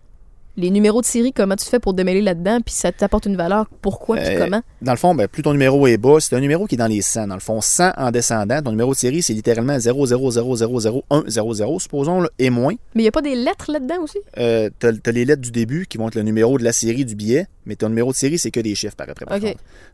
[0.59, 3.67] Les numéros de série, comment tu fais pour démêler là-dedans, puis ça t'apporte une valeur,
[3.83, 4.63] pourquoi, puis Euh, comment?
[4.81, 6.87] Dans le fond, ben, plus ton numéro est bas, c'est un numéro qui est dans
[6.87, 7.27] les 100.
[7.27, 12.31] Dans le fond, 100 en descendant, ton numéro de série, c'est littéralement 0000100, supposons, là,
[12.39, 12.73] et moins.
[12.95, 14.19] Mais il n'y a pas des lettres là-dedans aussi?
[14.39, 17.05] Euh, t'as, t'as les lettres du début qui vont être le numéro de la série
[17.05, 19.27] du billet, mais ton numéro de série, c'est que des chiffres par après.
[19.27, 19.39] par.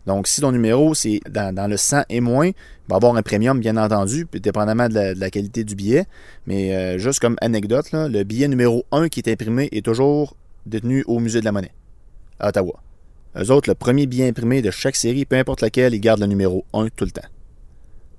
[0.06, 2.54] Donc, si ton numéro, c'est dans, dans le 100 et moins, il
[2.88, 6.04] va avoir un premium, bien entendu, puis dépendamment de la, de la qualité du billet.
[6.46, 10.36] Mais euh, juste comme anecdote, là, le billet numéro 1 qui est imprimé est toujours
[10.66, 11.72] détenu au Musée de la Monnaie,
[12.38, 12.82] à Ottawa.
[13.36, 16.26] Eux autres, le premier billet imprimé de chaque série, peu importe laquelle, ils gardent le
[16.26, 17.26] numéro 1 tout le temps.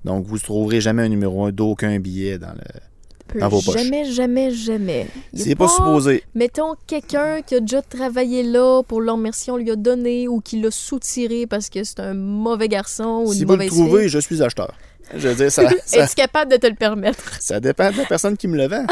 [0.04, 3.40] Donc, vous ne trouverez jamais un numéro 1 d'aucun billet dans le...
[3.40, 3.82] Dans vos poches.
[3.82, 5.06] Jamais, jamais, jamais.
[5.32, 6.22] C'est pas supposé.
[6.34, 10.60] Mettons quelqu'un qui a déjà travaillé là pour l'immersion, on lui a donné ou qui
[10.60, 14.00] l'a soutiré parce que c'est un mauvais garçon ou Si une vous le mauvaise trouvez,
[14.02, 14.08] fille.
[14.10, 14.74] je suis acheteur.
[15.16, 17.22] Je veux dire, ça, ça, Es-tu capable de te le permettre?
[17.40, 18.84] ça dépend de la personne qui me le vend.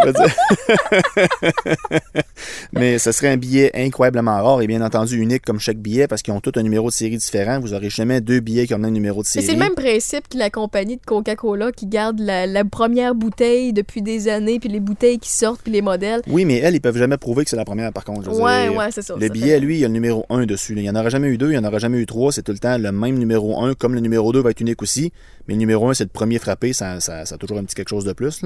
[0.00, 0.34] Je veux dire.
[2.72, 6.22] Mais ce serait un billet incroyablement rare et bien entendu unique comme chaque billet parce
[6.22, 7.60] qu'ils ont tous un numéro de série différent.
[7.60, 9.46] Vous n'aurez jamais deux billets qui ont le même numéro de Mais série.
[9.46, 13.72] c'est le même principe que la compagnie de Coca-Cola qui garde la, la première bouteille
[13.72, 16.22] depuis des années, puis les bouteilles qui sortent, puis les modèles.
[16.28, 18.24] Oui, mais elles, ils peuvent jamais prouver que c'est la première par contre.
[18.24, 18.76] Je veux Ouais, dire.
[18.78, 19.14] ouais, c'est ça.
[19.18, 20.74] Le ça billet, fait- lui, il y a le numéro 1 dessus.
[20.76, 22.32] Il n'y en aura jamais eu deux, il n'y en aura jamais eu trois.
[22.32, 24.82] C'est tout le temps le même numéro 1, comme le numéro 2 va être unique
[24.82, 25.12] aussi.
[25.48, 28.12] Mais numéro 1, c'est le premier frappé, ça, a toujours un petit quelque chose de
[28.12, 28.44] plus.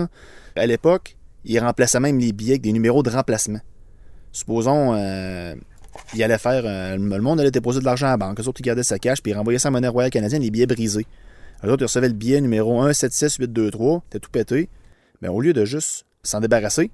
[0.56, 3.60] À l'époque, ils remplaçaient même les billets avec des numéros de remplacement.
[4.32, 5.54] Supposons, euh,
[6.14, 6.62] il allait faire.
[6.64, 8.40] euh, le monde allait déposer de l'argent à la banque.
[8.40, 10.66] Eux autres, ils gardaient sa cash, puis ils renvoyaient en monnaie royale canadienne, les billets
[10.66, 11.06] brisés.
[11.64, 14.30] Eux autres, ils recevaient le billet numéro 1, 7, 6, 8, 2, 3, c'était tout
[14.30, 14.68] pété.
[15.20, 16.90] Mais au lieu de juste s'en débarrasser,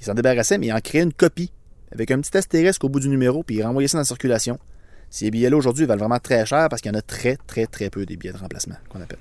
[0.00, 1.52] ils s'en débarrassaient, mais ils en créaient une copie
[1.92, 4.58] avec un petit astérisque au bout du numéro, puis ils renvoyaient ça dans la circulation.
[5.08, 7.90] Ces billets-là, aujourd'hui, valent vraiment très cher parce qu'il y en a très, très, très
[7.90, 9.18] peu des billets de remplacement qu'on appelle.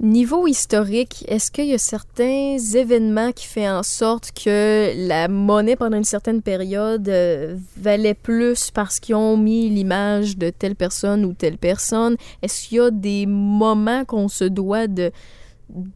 [0.00, 5.76] Niveau historique, est-ce qu'il y a certains événements qui font en sorte que la monnaie
[5.76, 11.24] pendant une certaine période euh, valait plus parce qu'ils ont mis l'image de telle personne
[11.24, 12.16] ou telle personne?
[12.42, 15.12] Est-ce qu'il y a des moments qu'on se doit de,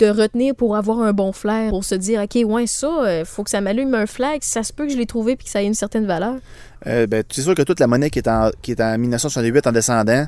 [0.00, 3.50] retenir pour avoir un bon flair, pour se dire, OK, ouais, ça, euh, faut que
[3.50, 5.66] ça m'allume un flag, ça se peut que je l'ai trouvé puis que ça ait
[5.66, 6.37] une certaine valeur?
[6.87, 9.66] Euh, ben, c'est sûr que toute la monnaie qui est en, qui est en 1968
[9.66, 10.26] en descendant,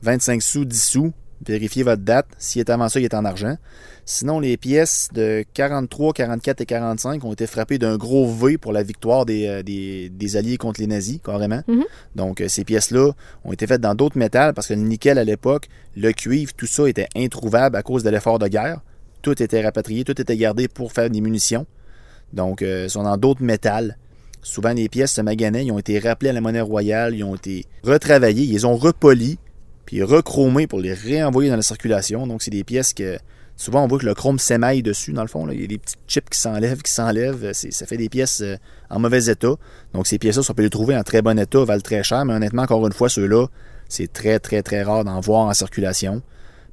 [0.00, 1.12] 25 sous, 10 sous,
[1.46, 2.26] vérifiez votre date.
[2.38, 3.56] S'il est avant ça, il est en argent.
[4.04, 8.72] Sinon, les pièces de 43, 44 et 45 ont été frappées d'un gros V pour
[8.72, 11.62] la victoire des, euh, des, des Alliés contre les nazis, carrément.
[11.68, 11.84] Mhm.
[12.16, 13.12] Donc, euh, ces pièces-là
[13.44, 16.66] ont été faites dans d'autres métals parce que le nickel à l'époque, le cuivre, tout
[16.66, 18.80] ça était introuvable à cause de l'effort de guerre.
[19.22, 21.66] Tout était rapatrié, tout était gardé pour faire des munitions.
[22.32, 23.96] Donc, euh, ils sont dans d'autres métals.
[24.42, 27.34] Souvent, les pièces se maganaient, ils ont été rappelées à la monnaie royale, ils ont
[27.34, 29.38] été retravaillées, ils les ont repolis,
[29.90, 32.24] puis rechromés pour les réenvoyer dans la circulation.
[32.28, 33.18] Donc, c'est des pièces que
[33.56, 35.48] souvent on voit que le chrome s'émaille dessus, dans le fond.
[35.50, 37.50] Il y a des petits chips qui s'enlèvent, qui s'enlèvent.
[37.54, 38.54] C'est- Ça fait des pièces euh,
[38.88, 39.54] en mauvais état.
[39.92, 42.24] Donc, ces pièces-là, on peut les trouver en très bon état, valent très cher.
[42.24, 43.46] Mais honnêtement, encore une fois, ceux-là,
[43.88, 46.22] c'est très, très, très rare d'en voir en circulation.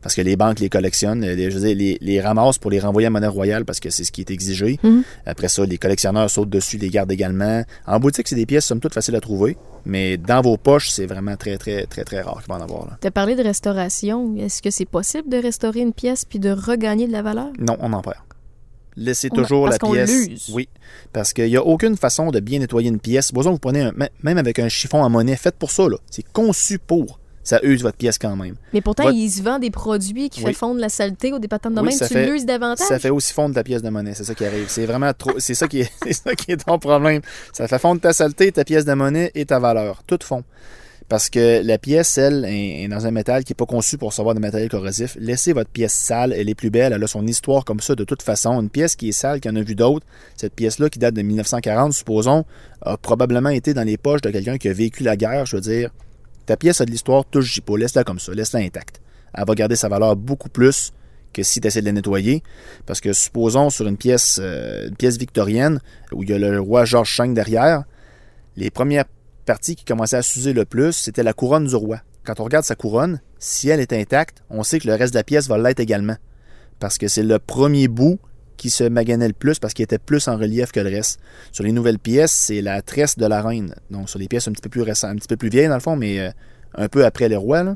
[0.02, 2.72] Parce que les banques les collectionnent, euh, les- je veux dire, les, les ramassent pour
[2.72, 4.80] les renvoyer à monnaie royale parce que c'est ce qui est exigé.
[4.84, 5.04] Mhm.
[5.26, 7.64] Après ça, les collectionneurs sautent dessus, les gardent également.
[7.86, 11.06] En boutique, c'est des pièces somme toute faciles à trouver, mais dans vos poches, c'est
[11.08, 12.86] vraiment très, très, très, très rare qu'il va en avoir.
[12.86, 12.98] Là.
[13.02, 14.36] Tu as parlé de restauration.
[14.38, 17.48] Est-ce que c'est possible de restaurer une pièce puis de regagner de la valeur?
[17.60, 18.18] Non, on en perd.
[18.96, 20.10] Laissez On- toujours parce la qu'on pièce.
[20.10, 20.50] l'use.
[20.54, 20.70] Oui,
[21.14, 23.28] parce qu'il n'y a aucune façon de bien nettoyer une pièce.
[23.28, 25.88] Supposons que vous prenez un- même avec un chiffon en monnaie, fait pour ça.
[25.88, 25.98] là.
[26.10, 27.20] C'est conçu pour.
[27.48, 28.56] Ça use votre pièce quand même.
[28.74, 30.54] Mais pourtant, Votre- il se vend des produits qui Oui.
[30.54, 31.98] font fondre la saleté ou des patentes de Oui, même.
[31.98, 32.86] ça Tu fait- l'uses davantage?
[32.86, 34.66] Ça fait aussi fondre ta pièce de monnaie, c'est ça qui arrive.
[34.68, 35.32] C'est vraiment trop.
[35.40, 37.22] C'est ça qui est, c'est ça qui est ton problème.
[37.54, 40.04] Ça fait fondre ta saleté, ta pièce de monnaie et ta valeur.
[40.06, 40.44] Tout fond.
[41.10, 44.36] Parce que la pièce, elle, est, dans un métal qui n'est pas conçu pour recevoir
[44.36, 45.16] des matériels corrosifs.
[45.18, 48.04] Laissez votre pièce sale, elle est plus belle, elle a son histoire comme ça de
[48.04, 48.60] toute façon.
[48.62, 50.06] Une pièce qui est sale, qui en a vu d'autres,
[50.36, 52.44] cette pièce-là qui date de 1940, supposons,
[52.82, 55.46] a probablement été dans les poches de quelqu'un qui a vécu la guerre.
[55.46, 55.92] Je veux dire,
[56.48, 59.02] ta pièce a de l'histoire, touche pas, laisse-la comme ça, laisse-la intacte.
[59.36, 60.92] Elle va garder sa valeur beaucoup plus
[61.34, 62.42] que si tu essaies de la nettoyer.
[62.88, 65.80] Parce que supposons sur une pièce, euh, une pièce victorienne
[66.12, 67.84] où il y a le roi George V derrière,
[68.56, 69.06] les premières
[69.46, 72.02] partie qui commençait à s'user le plus, c'était la couronne du roi.
[72.24, 75.20] Quand on regarde sa couronne, si elle est intacte, on sait que le reste de
[75.20, 76.18] la pièce va l'être également.
[76.80, 78.20] Parce que c'est le premier bout
[78.58, 81.20] qui se maganait le plus parce qu'il était plus en relief que le reste.
[81.52, 83.74] Sur les nouvelles pièces, c'est la tresse de la reine.
[83.92, 85.76] Donc sur les pièces un petit peu plus récentes, un petit peu plus vieilles dans
[85.76, 86.30] le fond, mais euh,
[86.76, 87.64] un peu après les rois.
[87.64, 87.76] Là.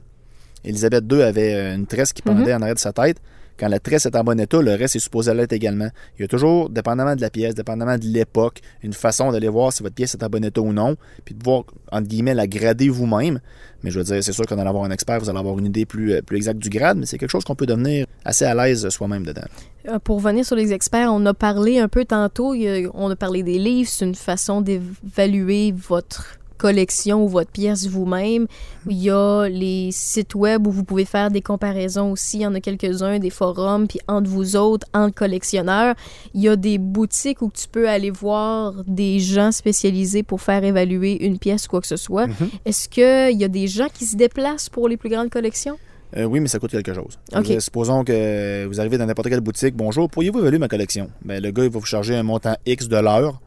[0.63, 3.17] Élisabeth II avait euh, une tresse qui pendait en arrière de sa tête.
[3.61, 5.87] Quand la tresse est en bon état, le reste est supposé l'être également.
[6.17, 9.71] Il y a toujours, dépendamment de la pièce, dépendamment de l'époque, une façon d'aller voir
[9.71, 12.47] si votre pièce est en bon état ou non, puis de voir, entre guillemets, la
[12.47, 13.39] grader vous-même.
[13.83, 15.67] Mais je veux dire, c'est sûr qu'en allant avoir un expert, vous allez avoir une
[15.67, 18.45] idée plus, euh, plus exacte du grade, mais c'est quelque chose qu'on peut devenir assez
[18.45, 19.45] à l'aise soi-même dedans.
[19.87, 22.55] Euh, Pour revenir sur les experts, on a parlé un peu tantôt,
[22.95, 28.45] on a parlé des livres, c'est une façon d'évaluer votre collection ou votre pièce vous-même.
[28.87, 32.37] Il y a les sites web où vous pouvez faire des comparaisons aussi.
[32.37, 35.95] Il y en a quelques-uns, des forums, puis entre vous autres, entre collectionneurs.
[36.35, 40.63] Il y a des boutiques où tu peux aller voir des gens spécialisés pour faire
[40.63, 42.27] évaluer une pièce ou quoi que ce soit.
[42.65, 45.77] Est-ce qu'il y a des gens qui se déplacent pour les plus grandes collections?
[46.17, 47.17] Euh, oui, mais ça coûte quelque chose.
[47.31, 47.47] Je veux Ok.
[47.47, 49.75] dire, supposons que vous arrivez dans n'importe quelle boutique.
[49.75, 51.09] Bonjour, pourriez-vous évaluer ma collection?
[51.23, 53.39] Ben, le gars, il va vous charger un montant X de l'heure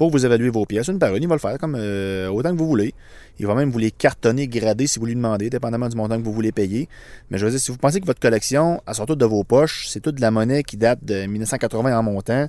[0.00, 0.88] pour vous évaluer vos pièces.
[0.88, 2.94] Une par une, il va le faire comme euh, autant que vous voulez.
[3.38, 6.24] Il va même vous les cartonner, grader si vous lui demandez, dépendamment du montant que
[6.24, 6.88] vous voulez payer.
[7.28, 9.44] Mais je veux dire, si vous pensez que votre collection, elle sort toute de vos
[9.44, 12.46] poches, c'est toute de la monnaie qui date de 1980 en montant,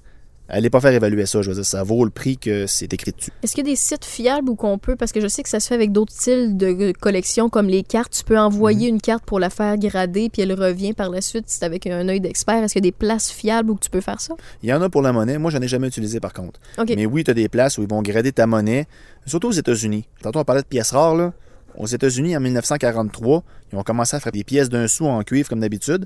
[0.49, 1.41] allez pas faire évaluer ça.
[1.41, 3.31] Je veux dire, ça vaut le prix que c'est écrit dessus.
[3.43, 5.49] Est-ce qu'il y a des sites fiables où qu'on peut, parce que je sais que
[5.49, 8.95] ça se fait avec d'autres styles de collection comme les cartes, tu peux envoyer Mhm.
[8.95, 12.07] une carte pour la faire grader, puis elle revient par la suite, c'est avec un
[12.09, 12.63] œil d'expert.
[12.63, 14.33] Est-ce qu'il y a des places fiables où tu peux faire ça?
[14.63, 15.37] Il y en a pour la monnaie.
[15.37, 16.59] Moi, j'en ai jamais utilisé par contre.
[16.87, 18.87] Mais oui, tu as des places où ils vont grader ta monnaie,
[19.25, 20.05] surtout aux États-Unis.
[20.21, 21.15] Tantôt, on parlait de pièces rares.
[21.15, 21.33] Là.
[21.77, 25.47] Aux États-Unis, en 1943, ils ont commencé à faire des pièces d'un sou en cuivre
[25.47, 26.05] comme d'habitude.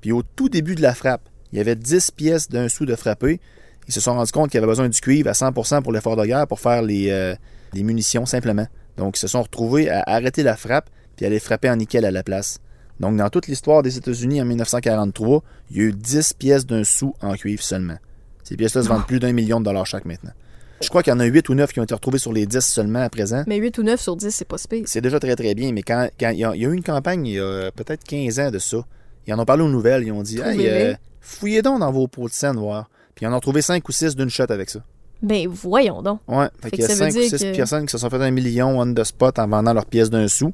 [0.00, 2.94] Puis au tout début de la frappe, il y avait 10 pièces d'un sou de
[2.94, 3.40] frappé.
[3.90, 6.14] Ils se sont rendus compte qu'il y avait besoin du cuivre à 100% pour l'effort
[6.14, 7.34] de guerre pour faire les, euh,
[7.72, 8.68] les munitions simplement.
[8.96, 12.04] Donc, ils se sont retrouvés à arrêter la frappe puis à les frapper en nickel
[12.04, 12.60] à la place.
[13.00, 16.84] Donc, dans toute l'histoire des États-Unis en 1943, il y a eu 10 pièces d'un
[16.84, 17.96] sou en cuivre seulement.
[18.44, 20.30] Ces pièces-là se vendent plus d'un million de dollars chaque maintenant.
[20.80, 22.46] Je crois qu'il y en a 8 ou 9 qui ont été retrouvés sur les
[22.46, 23.42] 10 seulement à présent.
[23.48, 24.84] Mais 8 ou 9 sur 10, c'est pas si pire.
[24.86, 26.74] C'est déjà très très bien, mais quand, quand il, y a, il y a eu
[26.74, 28.84] une campagne il y a peut-être 15 ans de ça,
[29.26, 32.06] ils en ont parlé aux nouvelles, ils ont dit Hey, euh, fouillez donc dans vos
[32.06, 32.88] pots de scène voir.
[33.14, 34.80] Puis ils en ont trouvé 5 ou 6 d'une shot avec ça.
[35.22, 36.20] Ben voyons donc.
[36.28, 37.84] Ouais, fait, Fait qu'il y a que ça veut 5 ou dire 6 que- personnes
[37.86, 40.52] qui se sont fait un million on the spot en vendant leurs pièces d'un sou.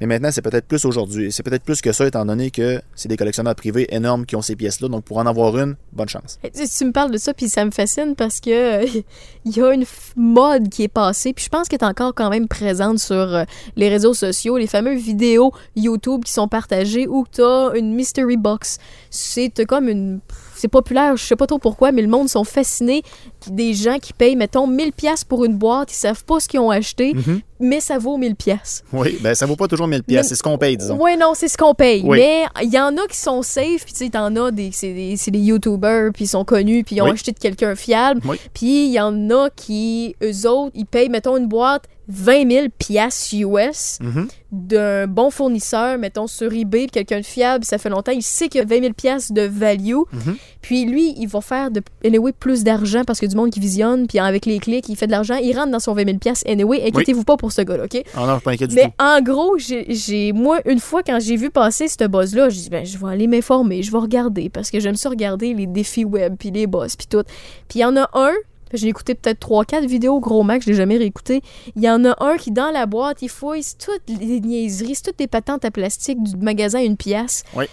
[0.00, 1.32] Mais maintenant, c'est peut-être plus aujourd'hui.
[1.32, 4.42] C'est peut-être plus que ça, étant donné que c'est des collectionneurs privés énormes qui ont
[4.42, 4.86] ces pièces-là.
[4.88, 6.38] Donc, pour en avoir une, bonne chance.
[6.44, 8.86] Eh, Tu tu me parles de ça, puis ça me fascine parce que euh,
[9.44, 12.30] il y a une mode qui est passée, puis je pense qu'elle est encore quand
[12.30, 13.42] même présente sur euh,
[13.74, 18.36] les réseaux sociaux, les fameuses vidéos YouTube qui sont partagées où tu as une mystery
[18.36, 18.78] box.
[19.10, 20.20] C'est comme une
[20.58, 23.02] c'est populaire, je sais pas trop pourquoi, mais le monde sont fascinés
[23.50, 26.60] des gens qui payent mettons 1000 pièces pour une boîte, ils savent pas ce qu'ils
[26.60, 27.14] ont acheté,
[27.60, 28.82] mais ça vaut 1000 pièces.
[28.92, 30.96] Oui, ben ça vaut pas toujours 1000 pièces, c'est ce qu'on paye, disons.
[31.00, 32.02] Ouais, non, c'est ce qu'on paye.
[32.04, 32.18] Oui.
[32.18, 34.92] Mais il y en a qui sont safe, puis tu sais, t'en as des, c'est
[34.92, 37.12] des, c'est des YouTubers, puis ils sont connus, puis ils ont Oui.
[37.12, 38.20] acheté de quelqu'un fiable.
[38.24, 38.36] Oui.
[38.52, 42.66] Puis il y en a qui, eux autres, ils payent, mettons, une boîte 20 000
[42.78, 44.28] piastres US Mhm.
[44.50, 48.60] d'un bon fournisseur, mettons, sur eBay, quelqu'un de fiable, ça fait longtemps, il sait qu'il
[48.60, 49.92] y a 20 000 piastres de value.
[50.12, 50.36] Mhm.
[50.62, 54.06] Puis lui, il va faire de, anyway, plus d'argent parce que du monde qui visionne,
[54.06, 56.48] puis avec les clics, il fait de l'argent, il rentre dans son 20 000 piastres.
[56.50, 58.02] Anyway, inquiétez-vous pas pour ce gars-là, OK?
[58.14, 58.90] Ah non, pas Mais tout.
[58.98, 62.86] en gros, j'ai- moi, une fois quand j'ai vu passer ce buzz-là, j'ai dit, ben,
[62.86, 66.36] je vais aller m'informer, je vais regarder, parce que j'aime ça regarder les défis web,
[66.38, 67.22] puis les boss, puis tout.
[67.68, 68.32] Puis il y en a un,
[68.72, 71.42] j'ai écouté peut-être 3-4 vidéos gros max, je l'ai jamais réécouté.
[71.76, 75.18] Il y en a un qui, dans la boîte, il fouille, toutes les niaiseries, toutes
[75.18, 77.44] des patentes à plastique du magasin une pièce.
[77.54, 77.66] Oui.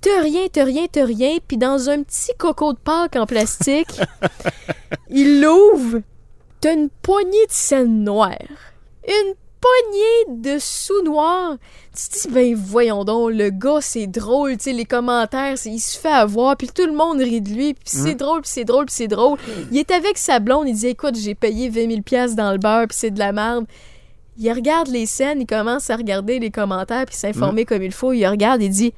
[0.00, 4.00] T'as rien, t'as rien, t'as rien, puis dans un petit coco de Pâques en plastique,
[5.10, 6.02] il l'ouvre,
[6.60, 8.38] t'as une poignée de scène noire.
[9.06, 11.56] Une poignée de sous noirs.
[11.96, 15.70] Tu te dis, ben voyons donc, le gars, c'est drôle, tu sais, les commentaires, c'est-
[15.70, 18.50] il se fait avoir, puis tout le monde rit de lui, puis c'est drôle, puis
[18.52, 19.38] c'est drôle, puis c'est drôle.
[19.72, 22.58] Il est avec sa blonde, il dit, écoute, j'ai payé 20 000 piastres dans le
[22.58, 23.66] beurre, puis c'est de la merde.
[24.38, 28.12] Il regarde les scènes, il commence à regarder les commentaires, puis s'informer comme il faut.
[28.12, 28.94] Il regarde et dit,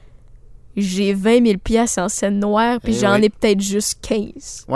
[0.76, 4.66] j'ai 20 000 piastres en scène noire, puis Eh j'en ai peut-être juste 15.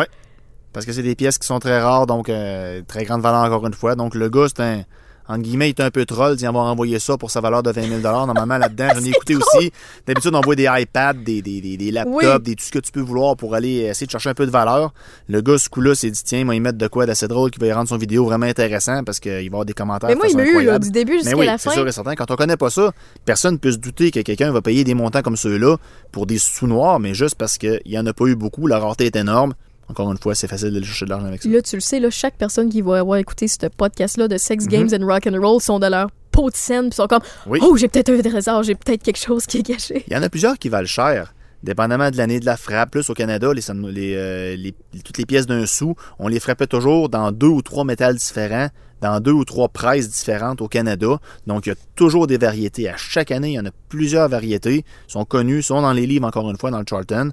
[0.73, 3.67] Parce que c'est des pièces qui sont très rares, donc euh, très grande valeur encore
[3.67, 3.95] une fois.
[3.95, 4.83] Donc le gars, c'est un.
[5.29, 7.71] Entre guillemets, il est un peu troll, on va envoyer ça pour sa valeur de
[7.71, 9.73] 20 000 Normalement, là-dedans, j'en ai écouté aussi.
[10.07, 12.43] D'habitude, on voit des iPads, des, des, des, des laptops, Oui.
[12.43, 14.51] des tout ce que tu peux vouloir pour aller essayer de chercher un peu de
[14.51, 14.93] valeur.
[15.29, 17.51] Le gars, ce coup-là, s'est dit, tiens, il va y mettre de quoi d'assez drôle
[17.51, 20.11] qui va y rendre son vidéo vraiment intéressant parce qu'il va y avoir des commentaires.
[20.11, 21.75] Mais moi, il m'a eu là, du début jusqu'à oui, la c'est fin.
[21.77, 22.15] sûr et certain.
[22.15, 22.93] Quand on connaît pas ça,
[23.25, 25.77] personne ne peut se douter que quelqu'un va payer des montants comme ceux-là
[26.13, 29.07] pour des sous-noirs, mais juste parce qu'il y en a pas eu beaucoup, la rareté
[29.07, 29.55] est énorme.
[29.89, 31.49] Encore une fois, c'est facile de chercher de l'argent avec ça.
[31.49, 34.39] Là, tu le sais, là, chaque personne qui va avoir écouté ce podcast-là de Mhm.
[34.39, 37.21] Sex Games and Rock and Roll sont de leur peau de scène, puis sont comme
[37.47, 37.59] Oui.
[37.63, 40.05] Oh, j'ai peut-être un trésor, j'ai peut-être quelque chose qui est caché.
[40.09, 41.35] Il y en a plusieurs qui valent cher.
[41.63, 45.25] Dépendamment de l'année de la frappe, plus au Canada, les, les, euh, les- toutes les
[45.25, 48.69] pièces d'un sou, on les frappait toujours dans deux ou trois métals différents,
[49.01, 51.19] dans deux ou trois presses différentes au Canada.
[51.47, 52.89] Donc, il y a toujours des variétés.
[52.91, 54.85] À chaque année, il y en a plusieurs variétés.
[55.09, 57.31] Ils sont connus, sont dans les livres, encore une fois, dans le Charlton.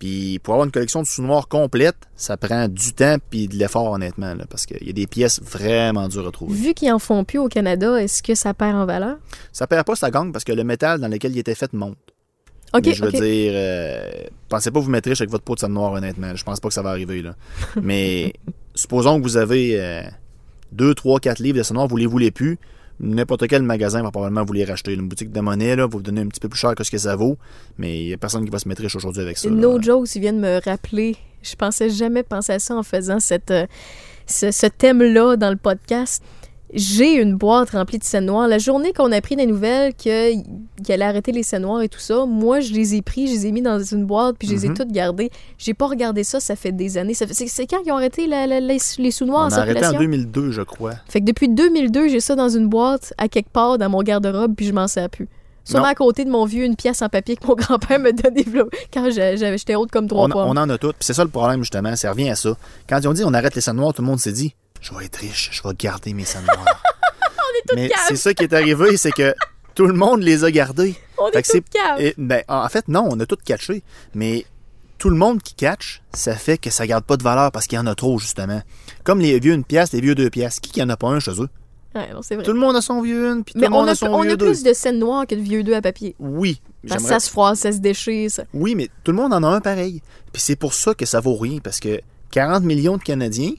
[0.00, 3.92] Puis, pour avoir une collection de sous-noirs complète, ça prend du temps puis de l'effort,
[3.92, 6.54] honnêtement, là, parce qu'il y a des pièces vraiment dures à trouver.
[6.54, 9.18] Vu qu'ils en font plus au Canada, est-ce que ça perd en valeur?
[9.52, 11.98] Ça perd pas sa gang parce que le métal dans lequel il était fait monte.
[12.72, 14.10] Ok, Mais je veux dire, euh,
[14.48, 16.34] pensez pas vous mettre riche avec votre peau de scène noire, honnêtement.
[16.34, 17.34] Je pense pas que ça va arriver, là.
[17.82, 18.32] Mais
[18.74, 20.02] supposons que vous avez
[20.72, 22.58] 2, 3, 4 livres de scène noire, vous les voulez plus?
[23.02, 24.92] N'importe quel magasin va probablement vous les racheter.
[24.92, 26.90] Une boutique de monnaie, là, va vous donner un petit peu plus cher que ce
[26.90, 27.38] que ça vaut.
[27.78, 29.48] Mais il y a personne qui va se mettre riche aujourd'hui avec ça.
[29.48, 29.54] là.
[29.54, 31.16] No joke, tu viens de me rappeler.
[31.42, 33.66] Je pensais jamais penser à ça en faisant cette, euh,
[34.26, 36.22] ce, ce thème-là dans le podcast.
[36.72, 38.46] J'ai une boîte remplie de scènes noires.
[38.46, 40.44] La journée qu'on a appris des nouvelles qu'il
[40.88, 43.46] allait arrêter les scènes noires et tout ça, moi, je les ai pris, je les
[43.48, 44.76] ai mis dans une boîte, puis je les ai Mhm.
[44.76, 45.30] toutes gardées.
[45.58, 47.14] J'ai pas regardé ça, ça fait des années.
[47.14, 48.78] C'est quand ils ont arrêté la- la- les,
[49.10, 49.98] sous-noirs On en a arrêté en circulation?
[50.00, 50.94] 2002, je crois.
[51.08, 54.54] Fait que depuis 2002, j'ai ça dans une boîte à quelque part dans mon garde-robe,
[54.56, 55.28] puis je m'en sers plus.
[55.64, 55.90] Sûrement Non.
[55.90, 58.44] à côté de mon vieux, une pièce en papier que mon grand-père me donnait
[58.94, 60.48] quand j'étais haute comme trois On, pommes.
[60.48, 60.96] on en a toutes.
[60.96, 61.94] Puis c'est ça le problème, justement.
[61.96, 62.56] Ça revient à ça.
[62.88, 64.94] Quand ils ont dit on arrête les scènes noires, tout le monde s'est dit je
[64.94, 66.82] vais être riche, je vais garder mes scènes noires.
[67.74, 67.98] Mais caves.
[68.08, 69.34] c'est ça qui est arrivé, c'est que
[69.74, 70.94] tout le monde les a gardées.
[71.18, 72.00] On Fait est toutes caves.
[72.00, 73.82] Et, ben, en fait, non, on a tout catché.
[74.14, 74.44] Mais
[74.98, 77.76] tout le monde qui catch, ça fait que ça garde pas de valeur parce qu'il
[77.76, 78.62] y en a trop, justement.
[79.04, 80.58] Comme les vieux une pièce, les vieux deux pièces.
[80.60, 81.48] Qui qui en a pas un chez eux?
[81.94, 82.42] Ouais, vrai.
[82.44, 83.94] Tout le monde a son vieux une, puis tout Mais le on monde a, a
[83.94, 84.46] son on vieux a deux.
[84.46, 86.14] plus de scènes noires que de vieux deux à papier.
[86.18, 86.60] Oui.
[86.86, 88.30] Parce que j'aimerais- ça se froisse, ça se déchire.
[88.30, 88.44] Ça.
[88.54, 90.00] Oui, mais tout le monde en a un pareil.
[90.32, 93.52] Puis c'est pour ça que ça vaut rien, parce que 40 millions de Canadiens,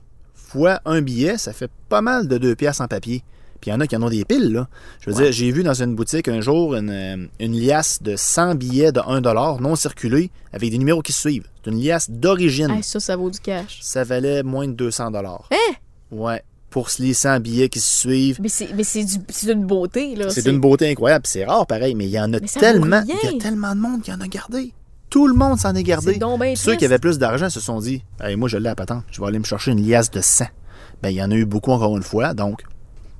[0.51, 3.23] fois un billet, ça fait pas mal de deux pièces en papier.
[3.59, 4.67] Puis il y en a qui en ont des piles, là.
[5.01, 8.15] Je veux dire, j'ai vu dans une boutique un jour une, euh, une liasse de
[8.15, 9.21] 100 billets de 1
[9.59, 11.47] non circulés avec des numéros qui se suivent.
[11.63, 12.71] C'est une liasse d'origine.
[12.71, 13.77] Hey, ça, ça vaut du cash.
[13.83, 15.47] Ça valait moins de 200 dollars.
[15.51, 15.75] Hein?
[16.09, 16.41] Ouais.
[16.71, 18.39] Pour les 100 billets qui se suivent.
[18.41, 20.29] Mais c'est mais c'est du- c'est d'une beauté, là.
[20.31, 21.25] C'est d'une beauté incroyable.
[21.27, 23.03] C'est rare, pareil, mais il y en a tellement.
[23.07, 24.73] Il y a tellement de monde qui en a gardé.
[25.11, 26.13] Tout le monde s'en est gardé.
[26.55, 29.03] Ceux qui avaient plus d'argent se sont dit Hey, Moi, je l'ai à patente.
[29.11, 30.45] Je vais aller me chercher une liasse de 100.
[31.03, 32.33] Ben, il y en a eu beaucoup encore une fois.
[32.33, 32.61] Donc,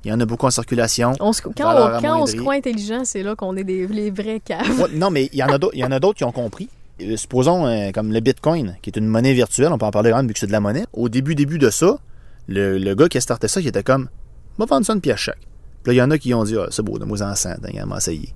[0.04, 1.12] il y en a beaucoup en circulation.
[1.20, 4.10] On se- quand on, quand on se croit intelligent, c'est là qu'on est des, les
[4.10, 4.80] vrais caves.
[4.80, 6.68] Ouais, non, mais il y en a d'autres- qui ont compris.
[7.02, 10.10] Euh, Supposons, euh, comme le Bitcoin, qui est une monnaie virtuelle, on peut en parler
[10.10, 10.84] quand même vu que c'est de la monnaie.
[10.92, 11.98] Au début, début de ça,
[12.48, 14.08] le, le gars qui a starté ça, il était comme
[14.58, 15.38] va vendre ça une pièce chaque.
[15.82, 17.34] Puis là, il y en a qui ont dit Ah, c'est beau, de moi en
[17.34, 18.32] 100, il m'a essayé.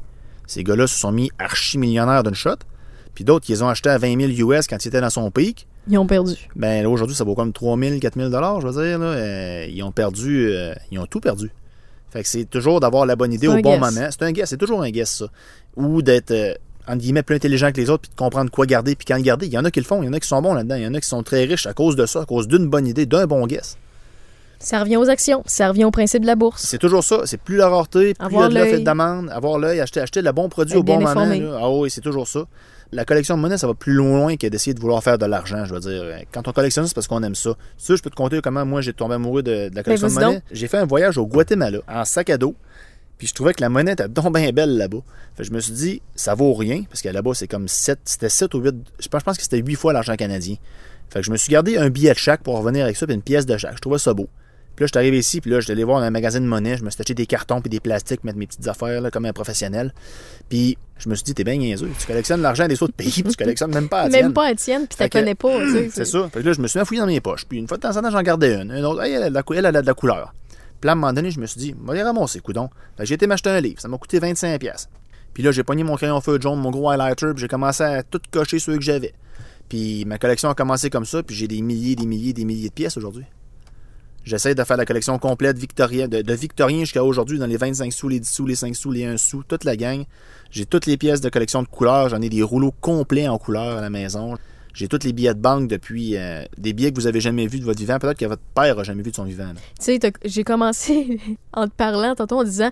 [0.46, 2.56] Ces gars-là se sont mis archi-millionnaires d'une shot.
[3.16, 5.30] Puis d'autres qui les ont achetés à 20 000 US quand ils étaient dans son
[5.30, 5.66] pic.
[5.88, 6.34] Ils ont perdu.
[6.54, 8.98] Ben là, aujourd'hui, ça vaut comme 3 000, 4 000 je veux dire.
[8.98, 9.06] Là.
[9.06, 11.50] Euh, ils ont perdu, euh, ils ont tout perdu.
[12.10, 13.80] Fait que c'est toujours d'avoir la bonne idée au bon guess.
[13.80, 14.08] moment.
[14.10, 15.26] C'est un guess, c'est toujours un guess, ça.
[15.76, 16.52] Ou d'être, euh,
[16.86, 19.22] entre guillemets, plus intelligent que les autres, puis de comprendre quoi garder, puis quand le
[19.22, 19.46] garder.
[19.46, 20.74] Il y en a qui le font, il y en a qui sont bons là-dedans,
[20.74, 22.66] il y en a qui sont très riches à cause de ça, à cause d'une
[22.66, 23.78] bonne idée, d'un bon guess.
[24.58, 25.42] Ça revient aux actions.
[25.46, 26.62] Ça revient au principe de la bourse.
[26.62, 27.22] C'est toujours ça.
[27.24, 29.58] C'est plus la rareté, plus il y Avoir a de l'offre et de demande, avoir
[29.58, 31.58] l'œil, acheter, acheter le bon produit Être au bon moment.
[31.60, 32.44] Ah oui, c'est toujours ça.
[32.92, 35.64] La collection de monnaie, ça va plus loin que d'essayer de vouloir faire de l'argent,
[35.64, 36.04] je veux dire.
[36.32, 37.54] Quand on collectionne, c'est parce qu'on aime ça.
[37.76, 40.12] Ça, je peux te conter comment moi j'ai tombé amoureux de, de la collection de
[40.12, 40.42] monnaie.
[40.52, 42.54] J'ai fait un voyage au Guatemala en sac à dos.
[43.18, 44.98] Puis je trouvais que la monnaie était donc bien belle là-bas.
[45.34, 47.98] Fait que je me suis dit, ça vaut rien, parce que là-bas, c'est comme 7,
[48.04, 50.56] c'était 7 ou 8, je pense, je pense que c'était 8 fois l'argent canadien.
[51.08, 53.14] Fait que je me suis gardé un billet de chaque pour revenir avec ça, puis
[53.14, 53.76] une pièce de chaque.
[53.76, 54.28] Je trouvais ça beau.
[54.76, 56.38] Puis là, je suis arrivé ici, puis là, je suis allé voir dans un magasin
[56.40, 59.00] de monnaie, je me suis acheté des cartons puis des plastiques, mettre mes petites affaires
[59.00, 59.94] là, comme un professionnel.
[60.50, 61.90] Puis je me suis dit, t'es bien niaiseux.
[61.98, 64.32] Tu collectionnes l'argent des autres pays, puis tu collectionnes même pas Même tienne.
[64.34, 65.58] pas à tienne, puis t'as connais pas.
[65.60, 66.28] tu sais, C'est ça.
[66.30, 67.46] Fait que là, je me suis mis à fouiller dans mes poches.
[67.46, 68.70] Puis une fois de temps en temps, j'en gardais une.
[68.70, 70.34] Une autre, hey, elle, a de la, elle, elle a de la couleur.
[70.80, 72.68] Puis là, à un moment donné, je me suis dit, on va les ramasser, coudon.
[73.00, 73.80] J'ai été m'acheter un livre.
[73.80, 74.58] Ça m'a coûté 25$.
[74.58, 74.90] piastres.
[75.32, 78.02] Puis là, j'ai pogné mon crayon feu jaune, mon gros highlighter, puis j'ai commencé à
[78.02, 79.14] tout cocher ceux que j'avais.
[79.68, 82.68] Puis ma collection a commencé comme ça, puis j'ai des milliers, des milliers, des milliers
[82.68, 83.24] de pièces aujourd'hui.
[84.26, 88.18] J'essaie de faire la collection complète de, victorien jusqu'à aujourd'hui, dans les 25 sous, les
[88.18, 90.02] 10 sous, les 5 sous, les 1 sous, toute la gang.
[90.50, 92.08] J'ai toutes les pièces de collection de couleurs.
[92.08, 94.34] J'en ai des rouleaux complets en couleurs à la maison.
[94.74, 97.60] J'ai tous les billets de banque depuis euh, des billets que vous avez jamais vus
[97.60, 98.00] de votre vivant.
[98.00, 99.52] Peut-être que votre père a jamais vu de son vivant.
[99.78, 101.20] Tu sais, j'ai commencé
[101.52, 102.70] en te parlant tantôt en disant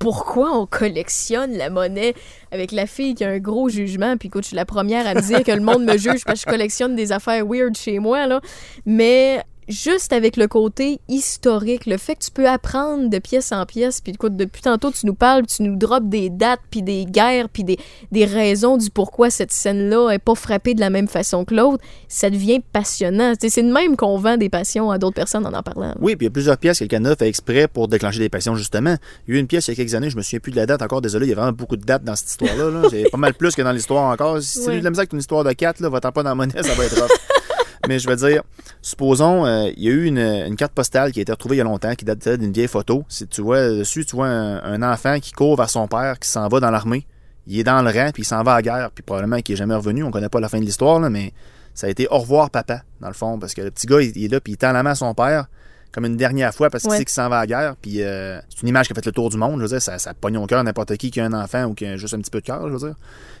[0.00, 2.14] pourquoi on collectionne la monnaie?
[2.50, 4.16] Avec la fille qui a un gros jugement.
[4.16, 6.44] Puis écoute, je suis la première à me dire que le monde me juge parce
[6.44, 8.40] que je collectionne des affaires weird chez moi, là.
[8.84, 13.64] Mais juste avec le côté historique, le fait que tu peux apprendre de pièce en
[13.66, 17.04] pièce, puis écoute, depuis tantôt, tu nous parles, tu nous drops des dates, puis des
[17.04, 17.78] guerres, puis des,
[18.12, 21.82] des raisons du pourquoi cette scène-là est pas frappée de la même façon que l'autre,
[22.08, 23.32] ça devient passionnant.
[23.40, 25.94] Tu C'est de même qu'on vend des passions à d'autres personnes en en parlant.
[26.00, 28.28] Oui, puis il y a plusieurs pièces que le Canada fait exprès pour déclencher des
[28.28, 28.96] passions, justement.
[29.26, 30.52] Il y a eu une pièce il y a quelques années, je me souviens plus
[30.52, 32.70] de la date encore, désolé, il y a vraiment beaucoup de dates dans cette histoire-là.
[32.70, 32.88] là.
[32.90, 34.40] C'est pas mal plus que dans l'histoire encore.
[34.42, 34.76] Si tu Ouais.
[34.76, 36.62] as de la misère avec une histoire de 4, là, va-t'en pas dans la monnaie,
[36.62, 37.10] ça va être rough.
[37.88, 38.42] Mais je veux dire,
[38.82, 41.58] supposons, euh, il y a eu une, une carte postale qui a été retrouvée il
[41.58, 43.04] y a longtemps, qui date d'une vieille photo.
[43.08, 46.28] Si tu vois dessus, tu vois un, un enfant qui court vers son père, qui
[46.28, 47.06] s'en va dans l'armée.
[47.46, 49.52] Il est dans le rang, puis il s'en va à la guerre, puis probablement qu'il
[49.54, 50.02] est jamais revenu.
[50.02, 51.32] On connaît pas la fin de l'histoire, là, mais
[51.74, 54.16] ça a été au revoir papa, dans le fond, parce que le petit gars, il,
[54.16, 55.46] il est là, puis il tend la main à son père,
[55.92, 56.98] comme une dernière fois, parce qu'il Ouais.
[56.98, 59.06] sait qu'il s'en va à la guerre, puis euh, c'est une image qui a fait
[59.06, 61.20] le tour du monde, je veux dire, ça, ça pogne au cœur n'importe qui qui
[61.20, 62.96] a un enfant ou qui a juste un petit peu de cœur, je veux dire.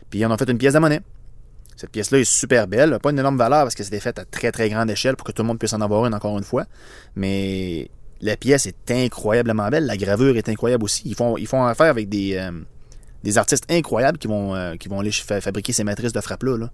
[0.08, 1.00] Puis ils en ont fait une pièce de monnaie.
[1.76, 4.18] Cette pièce-là est super belle, elle a pas une énorme valeur parce que c'était fait
[4.18, 6.36] à très très grande échelle pour que tout le monde puisse en avoir une encore
[6.38, 6.64] une fois,
[7.14, 11.02] mais la pièce est incroyablement belle, la gravure est incroyable aussi.
[11.04, 12.50] Ils font, ils font affaire avec des, euh,
[13.24, 16.56] des artistes incroyables qui vont, euh, qui vont aller fa- fabriquer ces matrices de frappe-là.
[16.56, 16.70] là.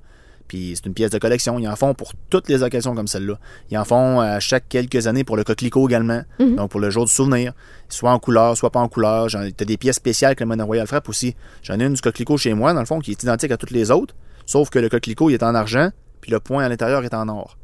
[0.48, 1.58] Puis c'est une pièce de collection.
[1.58, 3.38] Ils en font pour toutes les occasions comme celle-là.
[3.70, 6.22] Ils en font à chaque quelques années pour le coquelicot également.
[6.38, 6.56] Mhm.
[6.56, 7.52] Donc pour le jour du souvenir.
[7.88, 9.28] Soit en couleur, soit pas en couleur.
[9.30, 11.34] T'as des pièces spéciales que le Monnaie Royale frappe aussi.
[11.62, 13.70] J'en ai une du coquelicot chez moi, dans le fond, qui est identique à toutes
[13.70, 14.14] les autres.
[14.46, 15.90] Sauf que le coquelicot, il est en argent,
[16.20, 17.56] puis le point à l'intérieur est en or.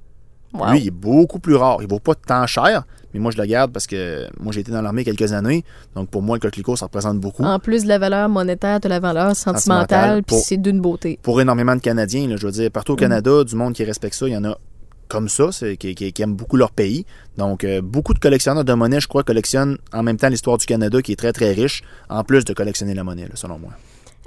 [0.54, 0.70] Wow.
[0.70, 1.76] Lui, il est beaucoup plus rare.
[1.82, 4.72] Il vaut pas tant cher, mais moi, je le garde parce que moi, j'ai été
[4.72, 5.62] dans l'armée quelques années.
[5.94, 7.44] Donc, pour moi, le coquelicot, ça représente beaucoup.
[7.44, 11.18] En plus de la valeur monétaire, de la valeur Sentimentale, puis c'est d'une beauté.
[11.22, 13.00] Pour énormément de Canadiens, là, je veux dire, partout au Mm.
[13.00, 14.56] Canada, du monde qui respecte ça, il y en a
[15.08, 17.04] comme ça, c'est- qui, qui- qui aiment beaucoup leur pays.
[17.36, 20.64] Donc, euh, beaucoup de collectionneurs de monnaie, je crois, collectionnent en même temps l'histoire du
[20.66, 23.70] Canada, qui est très, très riche, en plus de collectionner la monnaie, là, selon moi.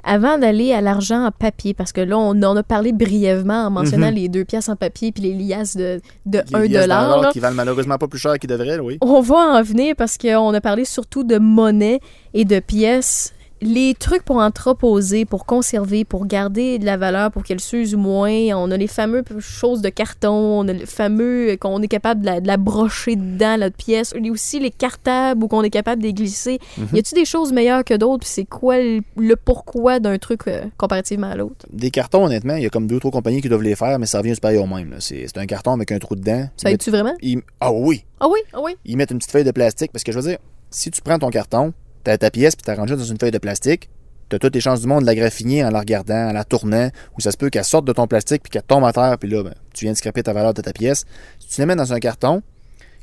[0.04, 3.70] Avant d'aller à l'argent en papier, parce que là, on en a parlé brièvement en
[3.70, 4.14] mentionnant Mhm.
[4.14, 7.30] les deux pièces en papier puis les liasses de, de Les 1 pièces dollar.
[7.32, 8.98] qui valent malheureusement pas plus cher qu'ils devraient, oui.
[9.00, 12.00] On va en venir parce qu'on a parlé surtout de monnaie
[12.34, 13.32] et de pièces.
[13.64, 18.32] Les trucs pour entreposer, pour conserver, pour garder de la valeur, pour qu'elle s'use moins.
[18.56, 22.26] On a les fameuses choses de carton, on a le fameux qu'on est capable de
[22.26, 24.12] la, de la brocher dedans, notre pièce.
[24.18, 26.58] Il y a aussi les cartables où qu'on est capable de les glisser.
[26.76, 26.88] Mhm.
[26.94, 28.20] Y a-tu des choses meilleures que d'autres?
[28.24, 31.64] Puis c'est quoi le, le pourquoi d'un truc euh, comparativement à l'autre?
[31.72, 33.98] Des cartons, honnêtement, il y a comme deux ou trois compagnies qui doivent les faire,
[34.00, 34.96] mais ça revient pareil au même.
[34.98, 36.48] C'est un carton avec un trou dedans.
[36.56, 37.14] Ça aide-tu vraiment?
[37.22, 38.04] ils- Ah oui!
[38.18, 38.72] Ah oui, ah oui.
[38.84, 39.92] ils mettent une petite feuille de plastique.
[39.92, 40.38] Parce que je veux dire,
[40.70, 41.72] si tu prends ton carton,
[42.04, 43.88] t'as ta pièce, puis t'as rangé dans une feuille de plastique,
[44.28, 46.88] t'as toutes les chances du monde de la graffiner en la regardant, en la tournant,
[47.16, 49.28] ou ça se peut qu'elle sorte de ton plastique, puis qu'elle tombe à terre, puis
[49.28, 51.04] là, ben, tu viens de scraper ta valeur de ta pièce.
[51.38, 52.42] Si tu la mets dans un carton,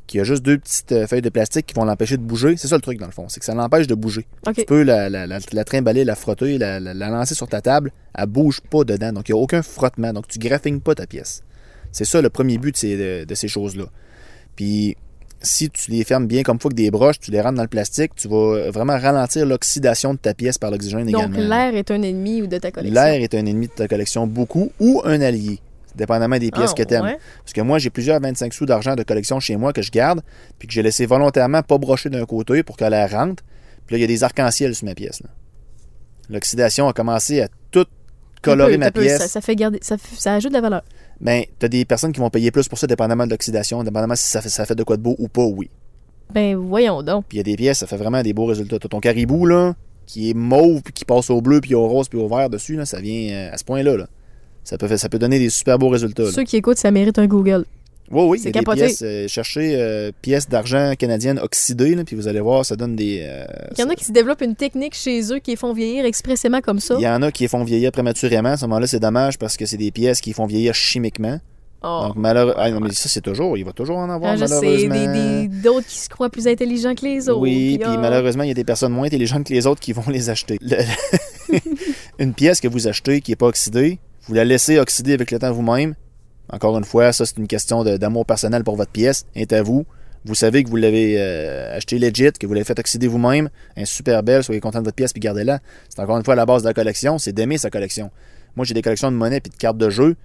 [0.06, 2.66] qui a juste deux petites euh, feuilles de plastique qui vont l'empêcher de bouger, c'est
[2.66, 4.26] ça le truc dans le fond, c'est que ça l'empêche de bouger.
[4.54, 7.60] Tu peux la, la, la, la trimballer, la frotter, la, la, la lancer sur ta
[7.60, 10.96] table, elle bouge pas dedans, donc il n'y a aucun frottement, donc tu graffines pas
[10.96, 11.44] ta pièce.
[11.92, 13.84] C'est ça le premier but de ces, de- de ces choses-là.
[14.56, 14.96] Puis
[15.42, 17.68] si tu les fermes bien comme faut avec des broches, tu les rentres dans le
[17.68, 21.48] plastique, tu vas vraiment ralentir l'oxydation de ta pièce par l'oxygène Donc également.
[21.48, 22.94] l'air est un ennemi ou de ta collection?
[23.02, 25.58] L'air est un ennemi de ta collection beaucoup ou un allié,
[25.94, 27.04] dépendamment des pièces Ah, que tu aimes.
[27.04, 27.18] ouais.
[27.42, 30.20] Parce que moi, j'ai plusieurs 25 sous d'argent de collection chez moi que je garde,
[30.58, 33.42] puis que j'ai laissé volontairement pas brocher d'un côté pour que l'air rentre.
[33.86, 35.22] Puis là, il y a des arcs-en-ciel sur ma pièce.
[36.28, 37.86] L'oxydation a commencé à tout
[38.42, 39.18] colorer peu, ma peu, pièce.
[39.20, 40.82] Ça, ça fait garder, ça, ça ajoute de la valeur.
[41.20, 44.30] Ben, t'as des personnes qui vont payer plus pour ça, dépendamment de l'oxydation, dépendamment si
[44.30, 45.68] ça fait, ça fait de quoi de beau ou pas, oui.
[46.32, 47.26] Ben voyons donc.
[47.28, 48.78] Puis il y a des pièces, ça fait vraiment des beaux résultats.
[48.78, 49.74] T'as ton caribou, là,
[50.06, 52.76] qui est mauve, puis qui passe au bleu, puis au rose, puis au vert dessus,
[52.76, 53.96] là, ça vient euh, à ce point-là.
[53.96, 54.06] Là.
[54.64, 56.22] Ça, peut, ça peut donner des super beaux résultats.
[56.24, 56.30] là.
[56.30, 57.64] Ceux qui écoutent, ça mérite un Google.
[58.10, 58.78] Oui, oui, il y C'est a des capoté.
[58.86, 59.02] pièces.
[59.02, 63.20] euh, cherchez euh, pièces d'argent canadiennes oxydées, là, puis vous allez voir, ça donne des.
[63.22, 63.44] euh,
[63.76, 66.04] Il y en a qui se développent une technique chez eux qui les font vieillir
[66.04, 66.96] expressément comme ça.
[66.98, 68.48] Il y en a qui les font vieillir prématurément.
[68.50, 71.38] À ce moment-là, c'est dommage parce que c'est des pièces qui font vieillir chimiquement.
[71.82, 72.02] Oh.
[72.08, 72.60] Donc, malheureusement.
[72.62, 73.56] Ah, non, mais ça, c'est toujours.
[73.56, 75.12] Il va toujours en avoir, Ah, je sais, malheureusement.
[75.14, 77.40] des- des- d'autres qui se croient plus intelligents que les autres.
[77.40, 77.96] Oui, puis ah.
[77.96, 80.58] malheureusement, il y a des personnes moins intelligentes que les autres qui vont les acheter.
[80.60, 80.76] Le-
[82.18, 85.38] une pièce que vous achetez qui n'est pas oxydée, vous la laissez oxyder avec le
[85.38, 85.94] temps vous-même.
[86.52, 89.24] Encore une fois, ça, c'est une question d'amour personnel pour votre pièce.
[89.34, 89.86] est à vous.
[90.24, 93.48] Vous savez que vous l'avez euh, acheté legit, que vous l'avez fait oxyder vous-même.
[93.74, 95.60] Elle est super belle, soyez content de votre pièce puis gardez-la.
[95.88, 98.10] C'est encore une fois la base de la collection, c'est d'aimer sa collection.
[98.54, 100.16] Moi, j'ai des collections de monnaie puis de cartes de jeu.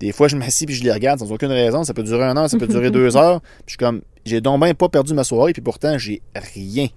[0.00, 1.82] Des fois, je m'assis puis je les regarde sans aucune raison.
[1.82, 3.40] Ça peut durer un an, ça peut durer deux heures.
[3.40, 6.88] Puis je suis comme, j'ai donc bien pas perdu ma soirée, puis pourtant, j'ai rien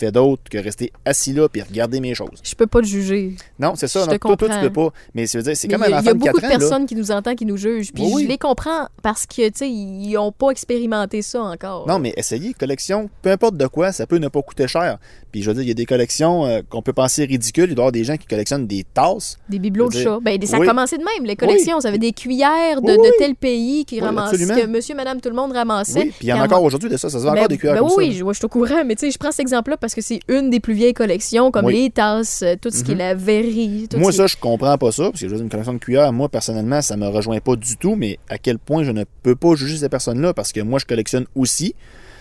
[0.00, 2.40] fait d'autre que rester assis là puis regarder mes choses.
[2.42, 3.34] Je peux pas te juger.
[3.58, 4.00] Non, c'est ça.
[4.00, 4.88] Je non, te toi, toi, tu peux pas.
[5.14, 6.32] Mais ça veut dire, c'est comme il y un a, il y a de beaucoup
[6.32, 6.58] 4 de ans.
[6.58, 7.92] personnes qui nous entendent, qui nous jugent.
[7.92, 8.22] Puis Oui, oui.
[8.24, 11.86] je les comprends parce que, tu sais, ils n'ont pas expérimenté ça encore.
[11.86, 14.98] Non, mais essayez, collection, peu importe de quoi, ça peut ne pas coûter cher.
[15.32, 17.66] Puis je veux dire, il y a des collections euh, qu'on peut penser ridicules.
[17.70, 19.36] Il doit y avoir des gens qui collectionnent des tasses.
[19.48, 20.18] Des bibelots de chat.
[20.22, 20.66] Ben, ça oui.
[20.66, 21.80] a commencé de même, les collections.
[21.80, 23.10] Ça avait des cuillères de, Oui, de oui.
[23.18, 26.00] tel pays qui Oui, ramassaient, que monsieur, madame, tout le monde ramassait.
[26.00, 27.08] Oui, puis il y en a encore aujourd'hui de ça.
[27.10, 28.10] Ça se vend Ben, encore des cuillères ben comme oui, ça.
[28.10, 30.14] oui, je, je suis au courant, mais tu sais, je prends cet exemple-là parce que
[30.14, 31.74] c'est une des plus vieilles collections, comme Oui.
[31.84, 32.98] les tasses, euh, tout ce qui est Mhm.
[33.00, 33.86] la verrerie.
[33.90, 35.50] tout Moi, ce qui- ça, je comprends pas ça, parce que je veux dire, une
[35.50, 38.84] collection de cuillères, moi, personnellement, ça me rejoint pas du tout, mais à quel point
[38.84, 41.74] je ne peux pas juger ces personnes-là, parce que moi, je collectionne aussi.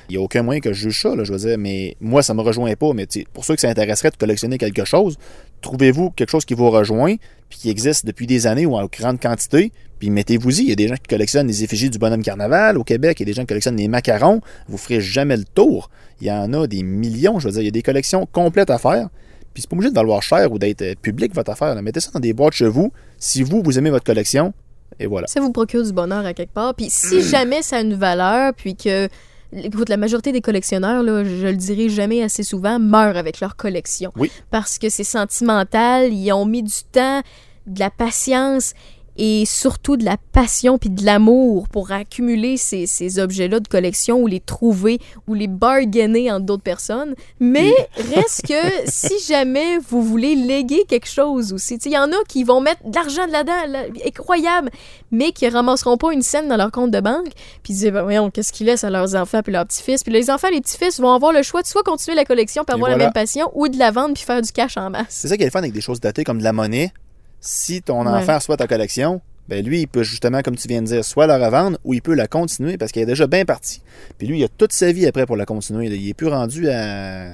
[0.09, 2.23] Il n'y a aucun moyen que je juge ça, là, je veux dire, mais moi,
[2.23, 2.93] ça me rejoint pas.
[2.93, 5.17] Mais pour ceux que ça intéresserait de collectionner quelque chose,
[5.61, 7.15] trouvez-vous quelque chose qui vous rejoint,
[7.49, 10.63] puis qui existe depuis des années ou en grande quantité, puis mettez-vous-y.
[10.63, 13.23] Il y a des gens qui collectionnent les effigies du bonhomme carnaval au Québec, il
[13.23, 15.91] y a des gens qui collectionnent les macarons, vous ferez jamais le tour.
[16.21, 18.69] Il y en a des millions, je veux dire, il y a des collections complètes
[18.69, 19.09] à faire.
[19.53, 21.73] Puis c'est pas obligé de valoir cher ou d'être euh, public votre affaire.
[21.73, 21.81] là.
[21.81, 22.91] Mettez ça dans des boîtes chez vous.
[23.17, 24.53] Si vous, vous aimez votre collection,
[24.99, 25.27] et voilà.
[25.27, 26.75] Ça vous procure du bonheur à quelque part.
[26.75, 29.07] Puis si jamais ça a une valeur, puis que.
[29.51, 33.55] Écoute, la majorité des collectionneurs, là, je le dirai jamais assez souvent, meurent avec leur
[33.55, 34.11] collection.
[34.15, 34.31] Oui.
[34.51, 37.23] Parce que c'est sentimental, ils ont mis du temps,
[37.65, 38.73] de la patience
[39.19, 44.21] et surtout de la passion puis de l'amour pour accumuler ces, ces objets-là de collection
[44.21, 47.15] ou les trouver ou les bargainer entre d'autres personnes.
[47.41, 47.73] Mais
[48.15, 48.53] reste que
[48.85, 52.81] si jamais vous voulez léguer quelque chose aussi, il y en a qui vont mettre
[52.89, 54.69] de l'argent de là-dedans, là, incroyable,
[55.11, 58.03] mais qui ramasseront pas une scène dans leur compte de banque, puis ils disent, ben
[58.03, 60.03] voyons, qu'est-ce qu'ils laissent à leurs enfants puis leurs petits-fils.
[60.03, 62.63] Puis les enfants et les petits-fils vont avoir le choix de soit continuer la collection
[62.63, 64.89] puis Et avoir la même passion ou de la vendre puis faire du cash en
[64.89, 65.07] masse.
[65.09, 66.93] C'est ça qui est fun avec des choses datées comme de la monnaie.
[67.41, 68.11] Si ton Ouais.
[68.11, 71.25] enfant soit ta collection, ben lui, il peut justement, comme tu viens de dire, soit
[71.27, 73.81] la revendre ou il peut la continuer parce qu'elle est déjà bien partie.
[74.17, 75.87] Puis lui, il a toute sa vie après pour la continuer.
[75.87, 77.31] Il est plus rendu à.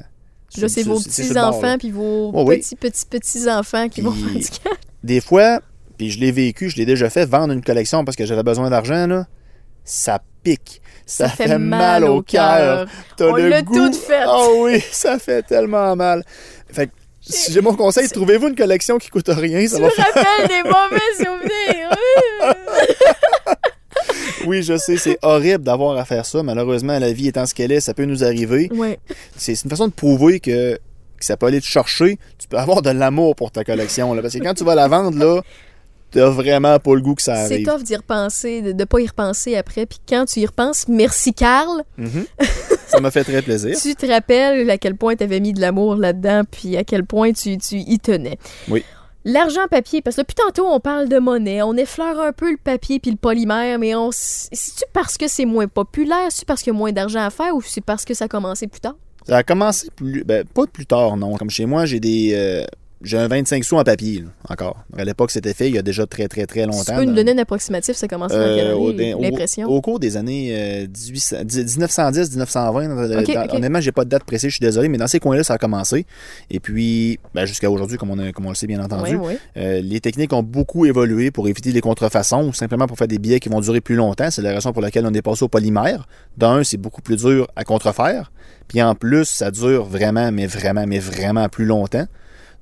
[0.57, 2.59] Là, c'est vos petits-enfants puis vos Oh oui.
[2.59, 4.73] petits, petits, petits-enfants qui Puis- vont faire du cash.
[5.03, 5.59] Des fois,
[5.97, 8.69] puis je l'ai vécu, je l'ai déjà fait, vendre une collection parce que j'avais besoin
[8.69, 9.27] d'argent, là,
[9.83, 10.81] ça pique.
[11.05, 12.87] Ça, fait, mal au cœur.
[13.19, 13.75] On le goût.
[13.75, 14.23] tout fait.
[14.27, 16.23] Oh oui, ça fait tellement mal.
[16.71, 16.91] Fait que,
[17.27, 20.47] si j'ai mon conseil, trouvez-vous une collection qui coûte rien, ça Tu va me rappelles
[20.47, 21.97] des mauvais souvenirs.
[24.45, 26.43] Oui, je sais, c'est horrible d'avoir à faire ça.
[26.43, 28.69] Malheureusement, la vie étant ce qu'elle est, ça peut nous arriver.
[28.73, 28.99] ouais.
[29.37, 32.19] C'est c'est une façon de prouver que, que ça peut aller te chercher.
[32.37, 34.13] Tu peux avoir de l'amour pour ta collection.
[34.13, 35.41] Là, parce que quand tu vas la vendre, là,
[36.15, 37.67] t'as vraiment pas le goût que ça C'est arrive.
[37.67, 39.85] tough d'y repenser, de ne pas y repenser après.
[39.85, 42.25] Puis quand tu y repenses, merci Carl, Mhm.
[42.87, 43.77] ça m'a fait très plaisir.
[43.81, 47.05] tu te rappelles à quel point tu avais mis de l'amour là-dedans, puis à quel
[47.05, 48.37] point tu, tu y tenais.
[48.69, 48.83] Oui.
[49.27, 52.57] L'argent papier, parce que depuis tantôt, on parle de monnaie, on effleure un peu le
[52.63, 56.71] papier puis le polymère, mais on c'est-tu parce que c'est moins populaire, c'est parce qu'il
[56.73, 58.95] y a moins d'argent à faire ou c'est parce que ça a commencé plus tard?
[59.27, 60.23] Ça a commencé plus.
[60.23, 61.33] Ben, pas plus tard, non.
[61.37, 62.33] Comme chez moi, j'ai des.
[62.35, 62.65] euh,
[63.01, 64.77] j'ai un 25 sous en papier, là, encore.
[64.97, 66.83] À l'époque, c'était fait il y a déjà très, très, très longtemps.
[66.85, 69.21] tu peux nous dans- donner un approximatif, ça commence dans Euh, quelle au, année, au-
[69.21, 69.67] l'impression?
[69.69, 73.53] au cours des années euh, 1800 1910, 1920, dans- Ok, dans- ok.
[73.53, 75.57] honnêtement, j'ai pas de date précise, je suis désolé, mais dans ces coins-là, ça a
[75.57, 76.05] commencé.
[76.49, 79.27] Et puis, ben, jusqu'à aujourd'hui, comme on, a- comme on le sait bien entendu, Oui,
[79.33, 79.37] oui.
[79.57, 83.19] euh, les techniques ont beaucoup évolué pour éviter les contrefaçons ou simplement pour faire des
[83.19, 84.31] billets qui vont durer plus longtemps.
[84.31, 86.07] C'est la raison pour laquelle on est passé au polymère.
[86.37, 88.31] D'un, c'est beaucoup plus dur à contrefaire.
[88.67, 92.05] Puis en plus, ça dure vraiment, mais vraiment, mais vraiment plus longtemps.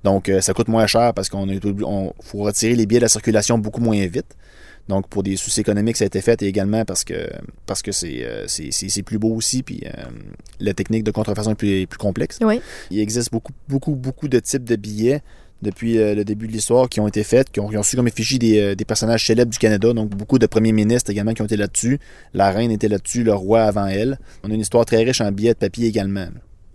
[0.03, 3.09] Donc, euh, ça coûte moins cher parce qu'on on faut retirer les billets de la
[3.09, 4.35] circulation beaucoup moins vite.
[4.89, 7.29] Donc, pour des soucis économiques, ça a été fait et également parce que
[7.65, 9.89] parce que c'est euh, c'est- c'est- c'est plus beau aussi, puis euh,
[10.59, 12.39] la technique de contrefaçon est plus, plus complexe.
[12.41, 12.59] Oui.
[12.91, 15.21] Il existe beaucoup, beaucoup, beaucoup de types de billets
[15.61, 17.95] depuis euh, le début de l'histoire qui ont été faits, qui ont, qui ont su
[17.95, 21.33] comme effigie des, euh, des personnages célèbres du Canada, donc beaucoup de premiers ministres également
[21.33, 21.97] qui ont été là-dessus.
[22.33, 24.19] La reine était là-dessus, le roi avant elle.
[24.43, 26.27] On a une histoire très riche en billets de papier également.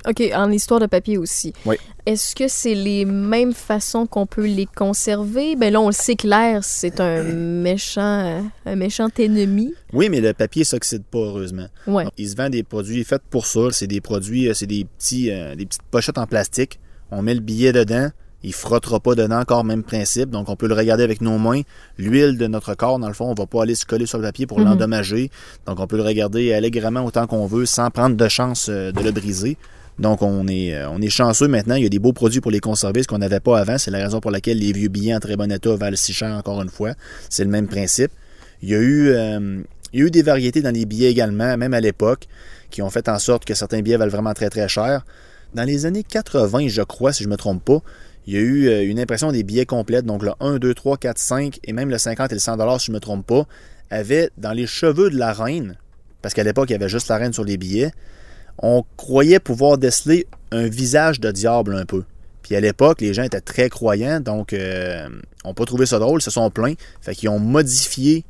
[0.06, 1.52] OK, en histoire de papier aussi.
[1.66, 1.76] Oui.
[2.06, 5.56] Est-ce que c'est les mêmes façons qu'on peut les conserver?
[5.56, 9.74] Ben là, on le sait que l'air, c'est un méchant, euh, un méchant ennemi.
[9.92, 11.66] Oui, mais le papier s'oxyde pas, heureusement.
[11.86, 12.04] Ouais.
[12.16, 13.60] Il se vend des produits faits pour ça.
[13.72, 16.78] C'est des produits, euh, c'est des, petits, euh, des petites pochettes en plastique.
[17.10, 18.08] On met le billet dedans.
[18.44, 20.30] Il frottera pas dedans, encore même principe.
[20.30, 21.62] Donc, on peut le regarder avec nos mains.
[21.98, 24.24] L'huile de notre corps, dans le fond, on va pas aller se coller sur le
[24.24, 24.66] papier pour Mhm.
[24.66, 25.30] l'endommager.
[25.66, 29.00] Donc, on peut le regarder allègrement autant qu'on veut sans prendre de chance euh, de
[29.02, 29.56] le briser.
[29.98, 31.74] Donc, on est, euh, on est chanceux maintenant.
[31.74, 33.78] Il y a des beaux produits pour les conserver, ce qu'on n'avait pas avant.
[33.78, 36.34] C'est la raison pour laquelle les vieux billets en très bon état valent si cher,
[36.34, 36.92] encore une fois.
[37.30, 38.12] C'est le même principe.
[38.62, 41.56] Il y a eu, euh, il y a eu des variétés dans les billets également,
[41.56, 42.26] même à l'époque,
[42.70, 45.04] qui ont fait en sorte que certains billets valent vraiment très très cher.
[45.54, 47.82] Dans les années 80, je crois, si je ne me trompe pas,
[48.26, 50.98] il y a eu euh, une impression des billets complètes, donc le 1, 2, 3,
[50.98, 53.46] 4, 5 et même le 50 et le 100 si je ne me trompe pas,
[53.90, 55.78] avait dans les cheveux de la reine,
[56.20, 57.90] parce qu'à l'époque, il y avait juste la reine sur les billets,
[58.58, 62.04] on croyait pouvoir déceler un visage de diable un peu.
[62.42, 65.08] Puis à l'époque, les gens étaient très croyants, donc euh,
[65.44, 66.74] on pas trouvé ça drôle, ils se sont plaints.
[67.00, 68.24] Fait qu'ils ont modifié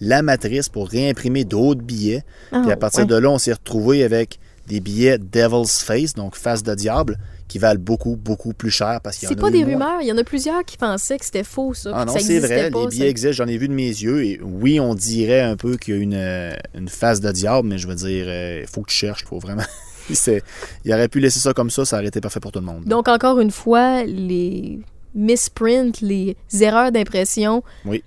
[0.00, 2.22] la matrice pour réimprimer d'autres billets.
[2.52, 3.06] Ah, Puis à partir ouais.
[3.06, 4.38] de là, on s'est retrouvé avec
[4.68, 7.16] des billets Devil's Face, donc face de diable,
[7.48, 9.64] qui valent beaucoup, beaucoup plus cher parce qu'il y en C'est a pas eu des
[9.64, 9.72] moins.
[9.86, 10.02] rumeurs.
[10.02, 11.90] Il y en a plusieurs qui pensaient que c'était faux, ça.
[11.94, 12.90] Ah non, c'est vrai, pas, les ça.
[12.90, 14.24] billets existent, j'en ai vu de mes yeux.
[14.24, 17.66] Et oui, on dirait un peu qu'il y a une, euh, une face de diable,
[17.68, 18.26] mais je veux dire,
[18.60, 19.62] il faut que tu cherches, il faut vraiment.
[20.12, 20.42] C'est-
[20.84, 22.84] il aurait pu laisser ça comme ça, ça aurait été parfait pour tout le monde.
[22.84, 24.78] Donc, encore une fois, les
[25.14, 28.02] misprints, les erreurs d'impression, Oui.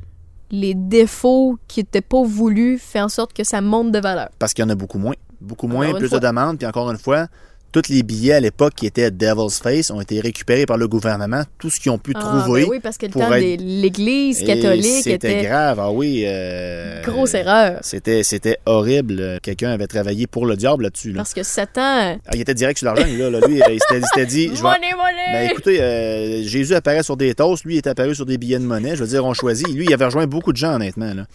[0.51, 4.29] les défauts qui n'étaient pas voulus, fait en sorte que ça monte de valeur.
[4.39, 5.15] Parce qu'il y en a beaucoup moins.
[5.41, 6.19] Beaucoup moins, plus fois.
[6.19, 6.57] de demandes.
[6.57, 7.27] Puis encore une fois,
[7.71, 11.43] tous les billets à l'époque qui étaient Devil's Face ont été récupérés par le gouvernement.
[11.57, 12.63] Tout ce qu'ils ont pu Ah, trouver.
[12.63, 15.91] ben oui, parce que le pour temps être- de l'Église catholique C'était était grave, ah
[15.91, 16.23] oui.
[16.25, 17.79] euh, grosse erreur.
[17.81, 19.39] C'était, c'était horrible.
[19.41, 21.11] Quelqu'un avait travaillé pour le diable là-dessus.
[21.11, 21.17] Là.
[21.17, 22.17] Parce que Satan...
[22.25, 23.29] Ah, il était direct sur l'argent, là.
[23.29, 23.39] là.
[23.47, 24.47] Lui, il s'était, dit.
[24.49, 25.31] je vais- Money, money!
[25.31, 28.59] Ben écoutez, euh, Jésus apparaît sur des toasts, lui il est apparu sur des billets
[28.59, 28.95] de monnaie.
[28.95, 29.67] Je veux dire, on choisit.
[29.69, 31.13] Lui, il avait rejoint beaucoup de gens, honnêtement.
[31.13, 31.25] là.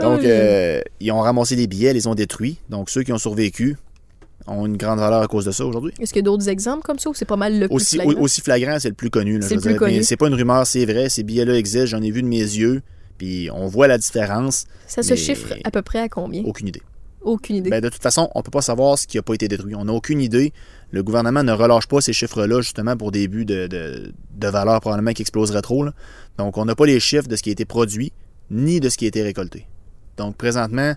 [0.00, 0.26] Donc, Oui.
[0.28, 2.58] euh, ils ont ramassé les billets, les ont détruits.
[2.68, 3.76] Donc, ceux qui ont survécu
[4.48, 5.92] ont une grande valeur à cause de ça aujourd'hui.
[6.00, 7.96] Est-ce qu'il y a d'autres exemples comme ça ou c'est pas mal le plus Aussi,
[7.96, 8.14] flagrant?
[8.20, 9.38] au- aussi flagrant, c'est le plus connu.
[9.42, 9.98] C'est plus connu.
[9.98, 11.08] Mais c'est pas une rumeur, c'est vrai.
[11.08, 12.82] Ces billets-là existent, j'en ai vu de mes yeux.
[13.18, 14.64] Puis on voit la différence.
[14.86, 16.42] Ça se chiffre à peu près à combien?
[16.44, 16.82] Aucune idée.
[17.20, 17.68] Aucune idée.
[17.68, 19.74] Ben, de toute façon, on peut pas savoir ce qui n'a pas été détruit.
[19.74, 20.52] On n'a aucune idée.
[20.92, 24.80] Le gouvernement ne relâche pas ces chiffres-là, justement, pour des buts de, de, de valeur
[24.80, 25.82] probablement qui exploseraient trop.
[25.84, 25.92] là.
[26.38, 28.12] Donc, on n'a pas les chiffres de ce qui a été produit,
[28.52, 29.66] ni de ce qui a été récolté.
[30.16, 30.94] Donc, présentement,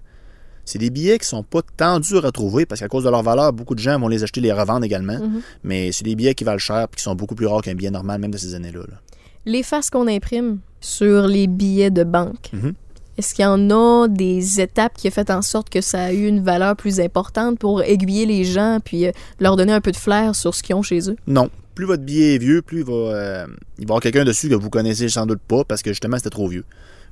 [0.72, 3.24] c'est des billets qui sont pas tant durs à trouver, parce qu'à cause de leur
[3.24, 5.20] valeur, beaucoup de gens vont les acheter, les revendre également.
[5.20, 5.42] Mhm.
[5.64, 7.92] Mais c'est des billets qui valent cher, puis qui sont beaucoup plus rares qu'un billet
[7.92, 8.80] normal, même de ces années-là.
[8.90, 8.98] là.
[9.46, 12.74] Les faces qu'on imprime sur les billets de banque, Mhm.
[13.18, 16.12] est-ce qu'il y en a des étapes qui ont fait en sorte que ça a
[16.14, 19.92] eu une valeur plus importante pour aiguiller les gens puis euh, leur donner un peu
[19.92, 21.16] de flair sur ce qu'ils ont chez eux?
[21.28, 21.50] Non.
[21.76, 23.46] Plus votre billet est vieux, plus il va, euh,
[23.80, 26.18] il va y avoir quelqu'un dessus que vous connaissez sans doute pas parce que justement
[26.18, 26.66] c'était trop vieux.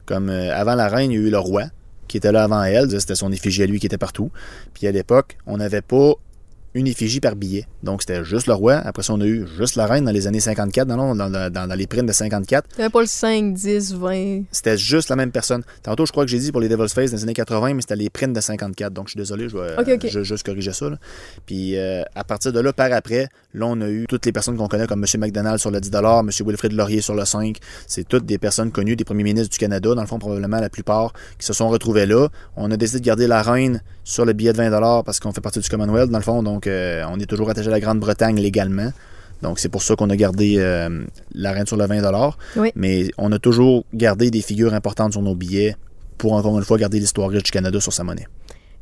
[0.06, 1.64] Comme euh, avant la reine, il y a eu le roi
[2.10, 4.32] qui était là avant elle, c'était son effigie à lui qui était partout.
[4.74, 6.16] Puis à l'époque, on n'avait pas
[6.76, 7.66] une effigie par billet.
[7.84, 8.76] Donc c'était juste le roi.
[8.76, 11.52] Après ça, on a eu juste la reine dans les années 54, dans, dans, dans-
[11.68, 12.68] dans les primes de 54.
[12.78, 14.44] T'avais pas le 5, 10, 20.
[14.52, 15.64] C'était juste la même personne.
[15.84, 17.82] Tantôt, je crois que j'ai dit pour les Devil's Face dans les années 80, mais
[17.82, 18.94] c'était les primes de 54.
[18.94, 19.76] Donc, je suis désolé, je vais
[20.10, 20.90] je- juste corriger ça.
[20.90, 20.98] là.
[21.46, 24.58] Puis, euh, à partir de là, par après, là, on a eu toutes les personnes
[24.58, 25.22] qu'on connaît, comme M.
[25.22, 26.30] McDonald sur le 10 M.
[26.46, 27.58] Wilfrid Laurier sur le 5
[27.88, 30.70] C'est toutes des personnes connues, des premiers ministres du Canada, dans le fond, probablement la
[30.70, 32.28] plupart, qui se sont retrouvés là.
[32.56, 35.42] On a décidé de garder la reine sur le billet de 20 parce qu'on fait
[35.42, 36.42] partie du Commonwealth, dans le fond.
[36.44, 38.92] Donc, euh, on est toujours attaché à la Grande-Bretagne légalement.
[39.42, 42.02] Donc, c'est pour ça qu'on a gardé euh, la reine sur le 20
[42.58, 42.72] Oui.
[42.76, 45.76] Mais on a toujours gardé des figures importantes sur nos billets
[46.18, 48.28] pour, encore une fois, garder l'histoire riche du Canada sur sa monnaie.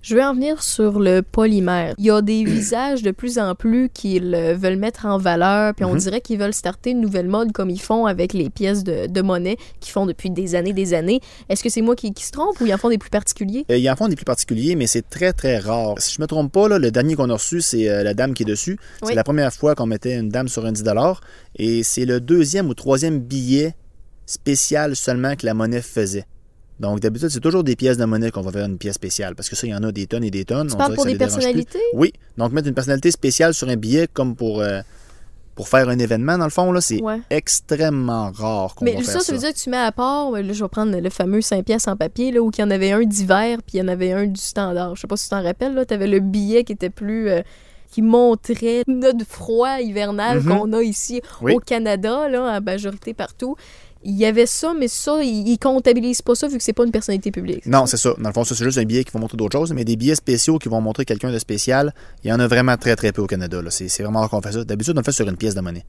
[0.03, 1.93] Je vais en venir sur le polymère.
[1.97, 5.73] Il y a des visages de plus en plus qu'ils euh, veulent mettre en valeur,
[5.73, 5.99] puis on Mhm.
[5.99, 9.21] dirait qu'ils veulent starter une nouvelle mode comme ils font avec les pièces de, de
[9.21, 11.19] monnaie qu'ils font depuis des années, des années.
[11.49, 13.65] Est-ce que c'est moi qui, qui se trompe ou ils en font des plus particuliers?
[13.69, 15.95] Euh, ils en font des plus particuliers, mais c'est très, très rare.
[15.97, 18.33] Si je me trompe pas, là, le dernier qu'on a reçu, c'est euh, la dame
[18.33, 18.77] qui est dessus.
[19.01, 19.07] Oui.
[19.09, 20.83] C'est la première fois qu'on mettait une dame sur un 10
[21.57, 23.75] et c'est le deuxième ou troisième billet
[24.25, 26.25] spécial seulement que la monnaie faisait.
[26.79, 29.49] Donc, d'habitude, c'est toujours des pièces de monnaie qu'on va faire une pièce spéciale, parce
[29.49, 30.67] que ça, il y en a des tonnes et des tonnes.
[30.67, 31.33] Tu On parles pour que ça des plus.
[31.33, 31.79] personnalités?
[31.93, 34.81] Oui, donc mettre une personnalité spéciale sur un billet comme pour, euh,
[35.55, 37.19] pour faire un événement, dans le fond, là, c'est Ouais.
[37.31, 40.29] extrêmement rare qu'on Mais va ça, faire ça veut dire que tu mets à part,
[40.31, 42.69] là, je vais prendre le fameux 5 pièces en papier, là, où il y en
[42.69, 44.95] avait un d'hiver, puis il y en avait un du standard.
[44.95, 47.29] Je sais pas si tu t'en rappelles, là, t'avais le billet qui était plus...
[47.29, 47.41] euh,
[47.89, 50.45] qui montrait notre froid hivernal Mhm.
[50.59, 51.53] qu'on a ici Oui.
[51.53, 53.55] au Canada, là, en majorité partout.
[54.09, 56.85] Il y avait ça, mais ça, ils ils comptabilisent pas ça vu que c'est pas
[56.85, 57.65] une personnalité publique.
[57.65, 58.13] Non, c'est ça.
[58.17, 59.97] Dans le fond, ça, c'est juste un billet qui va montrer d'autres choses, mais des
[59.97, 61.93] billets spéciaux qui vont montrer quelqu'un de spécial,
[62.23, 63.59] il y en a vraiment très, très peu au Canada.
[63.69, 64.63] C'est vraiment rare qu'on fait ça.
[64.63, 65.85] D'habitude, on le fait sur une pièce de monnaie.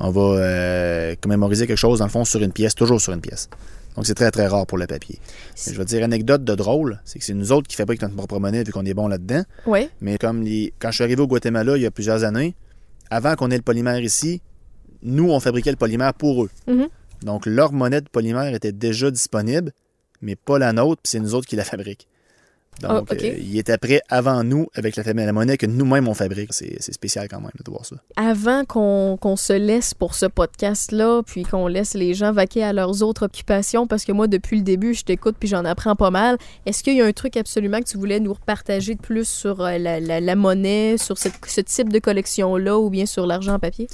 [0.00, 3.20] On va euh, commémoriser quelque chose, dans le fond, sur une pièce, toujours sur une
[3.20, 3.48] pièce.
[3.94, 5.20] Donc, c'est très, très rare pour le papier.
[5.64, 8.06] Mais je vais te dire, anecdote de drôle, c'est que c'est nous autres qui fabriquons
[8.06, 9.44] notre propre monnaie vu qu'on est bon là-dedans.
[9.66, 9.88] Ouais.
[10.00, 10.74] Mais comme les...
[10.80, 12.56] quand je suis arrivé au Guatemala il y a plusieurs années,
[13.10, 14.40] avant qu'on ait le polymère ici,
[15.04, 16.50] nous, on fabriquait le polymère pour eux.
[16.66, 16.88] Mhm.
[17.24, 19.72] Donc, leur monnaie de polymère était déjà disponible,
[20.22, 22.06] mais pas la nôtre, puis c'est nous autres qui la fabriquent.
[22.82, 23.22] Donc, Ah, ok.
[23.22, 26.52] euh, ils étaient prêts avant nous avec la, la monnaie que nous-mêmes on fabrique.
[26.52, 27.94] C'est spécial quand même de voir ça.
[28.16, 33.02] Avant qu'on se laisse pour ce podcast-là, puis qu'on laisse les gens vaquer à leurs
[33.04, 36.36] autres occupations, parce que moi, depuis le début, je t'écoute puis j'en apprends pas mal,
[36.66, 39.60] est-ce qu'il y a un truc absolument que tu voulais nous partager de plus sur
[39.60, 43.54] euh, la, la- la monnaie, sur cette- ce type de collection-là, ou bien sur l'argent
[43.54, 43.86] en papier?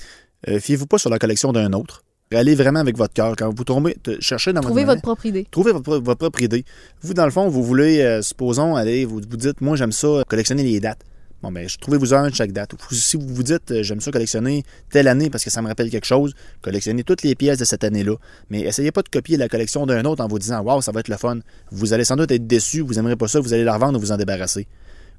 [0.48, 2.02] Euh, Fiez-vous pas sur la collection d'un autre.
[2.32, 3.34] Allez vraiment avec votre cœur.
[3.34, 5.48] Quand vous tombez, cherchez dans Trouvez votre votre propre idée.
[5.50, 6.64] Trouvez votre, votre propre idée.
[7.02, 10.06] Vous, dans le fond, vous voulez, euh, supposons, aller, vous vous dites, moi, j'aime ça,
[10.06, 11.00] euh, collectionner les dates.
[11.42, 12.70] Bon, ben, trouvez-vous un de chaque date.
[12.92, 15.90] Si vous vous dites, euh, j'aime ça collectionner telle année parce que ça me rappelle
[15.90, 18.14] quelque chose, collectionnez toutes les pièces de cette année-là.
[18.48, 21.00] Mais essayez pas de copier la collection d'un autre en vous disant, waouh, ça va
[21.00, 21.40] être le fun.
[21.72, 24.00] Vous allez sans doute être déçu, vous n'aimerez pas ça, vous allez la revendre ou
[24.00, 24.68] vous en débarrasser.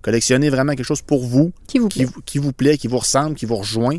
[0.02, 3.36] Collectionnez vraiment quelque chose pour vous, qui vous plaît, qui, vous, plaît, qui vous ressemble,
[3.36, 3.98] qui vous rejoint.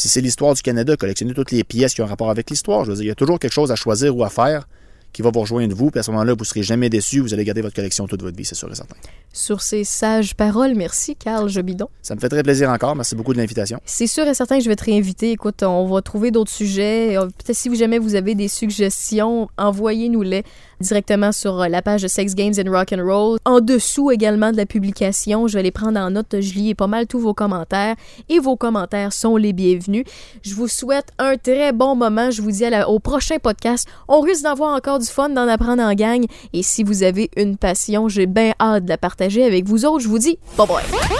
[0.00, 2.86] Si c'est l'histoire du Canada, collectionnez toutes les pièces qui ont rapport avec l'histoire.
[2.86, 4.66] Je veux dire, il y a toujours quelque chose à choisir ou à faire
[5.12, 7.34] qui va vous rejoindre vous, puis à ce moment-là, vous ne serez jamais déçu, vous
[7.34, 8.96] allez garder votre collection toute votre vie, c'est sûr et certain.
[9.32, 11.88] Sur ces sages paroles, merci Carl Jobidon.
[12.00, 13.78] Ça me fait très plaisir encore, merci beaucoup de l'invitation.
[13.84, 15.32] C'est sûr et certain que je vais te réinviter.
[15.32, 17.16] Écoute, on va trouver d'autres sujets.
[17.16, 20.44] Euh, peut-être si jamais vous avez des suggestions, envoyez-nous-les
[20.80, 23.38] directement sur euh, la page de Sex Games and Rock and Roll.
[23.44, 26.40] En dessous également de la publication, je vais les prendre en note.
[26.40, 27.96] Je lis pas mal tous vos commentaires
[28.28, 30.04] et vos commentaires sont les bienvenus.
[30.42, 32.30] Je vous souhaite un très bon moment.
[32.30, 33.86] Je vous dis au prochain podcast.
[34.08, 36.24] On risque d'avoir encore du fun, d'en apprendre en gang.
[36.52, 40.00] Et si vous avez une passion, j'ai bien hâte de la partager avec vous autres.
[40.00, 41.19] Je vous dis bye bye.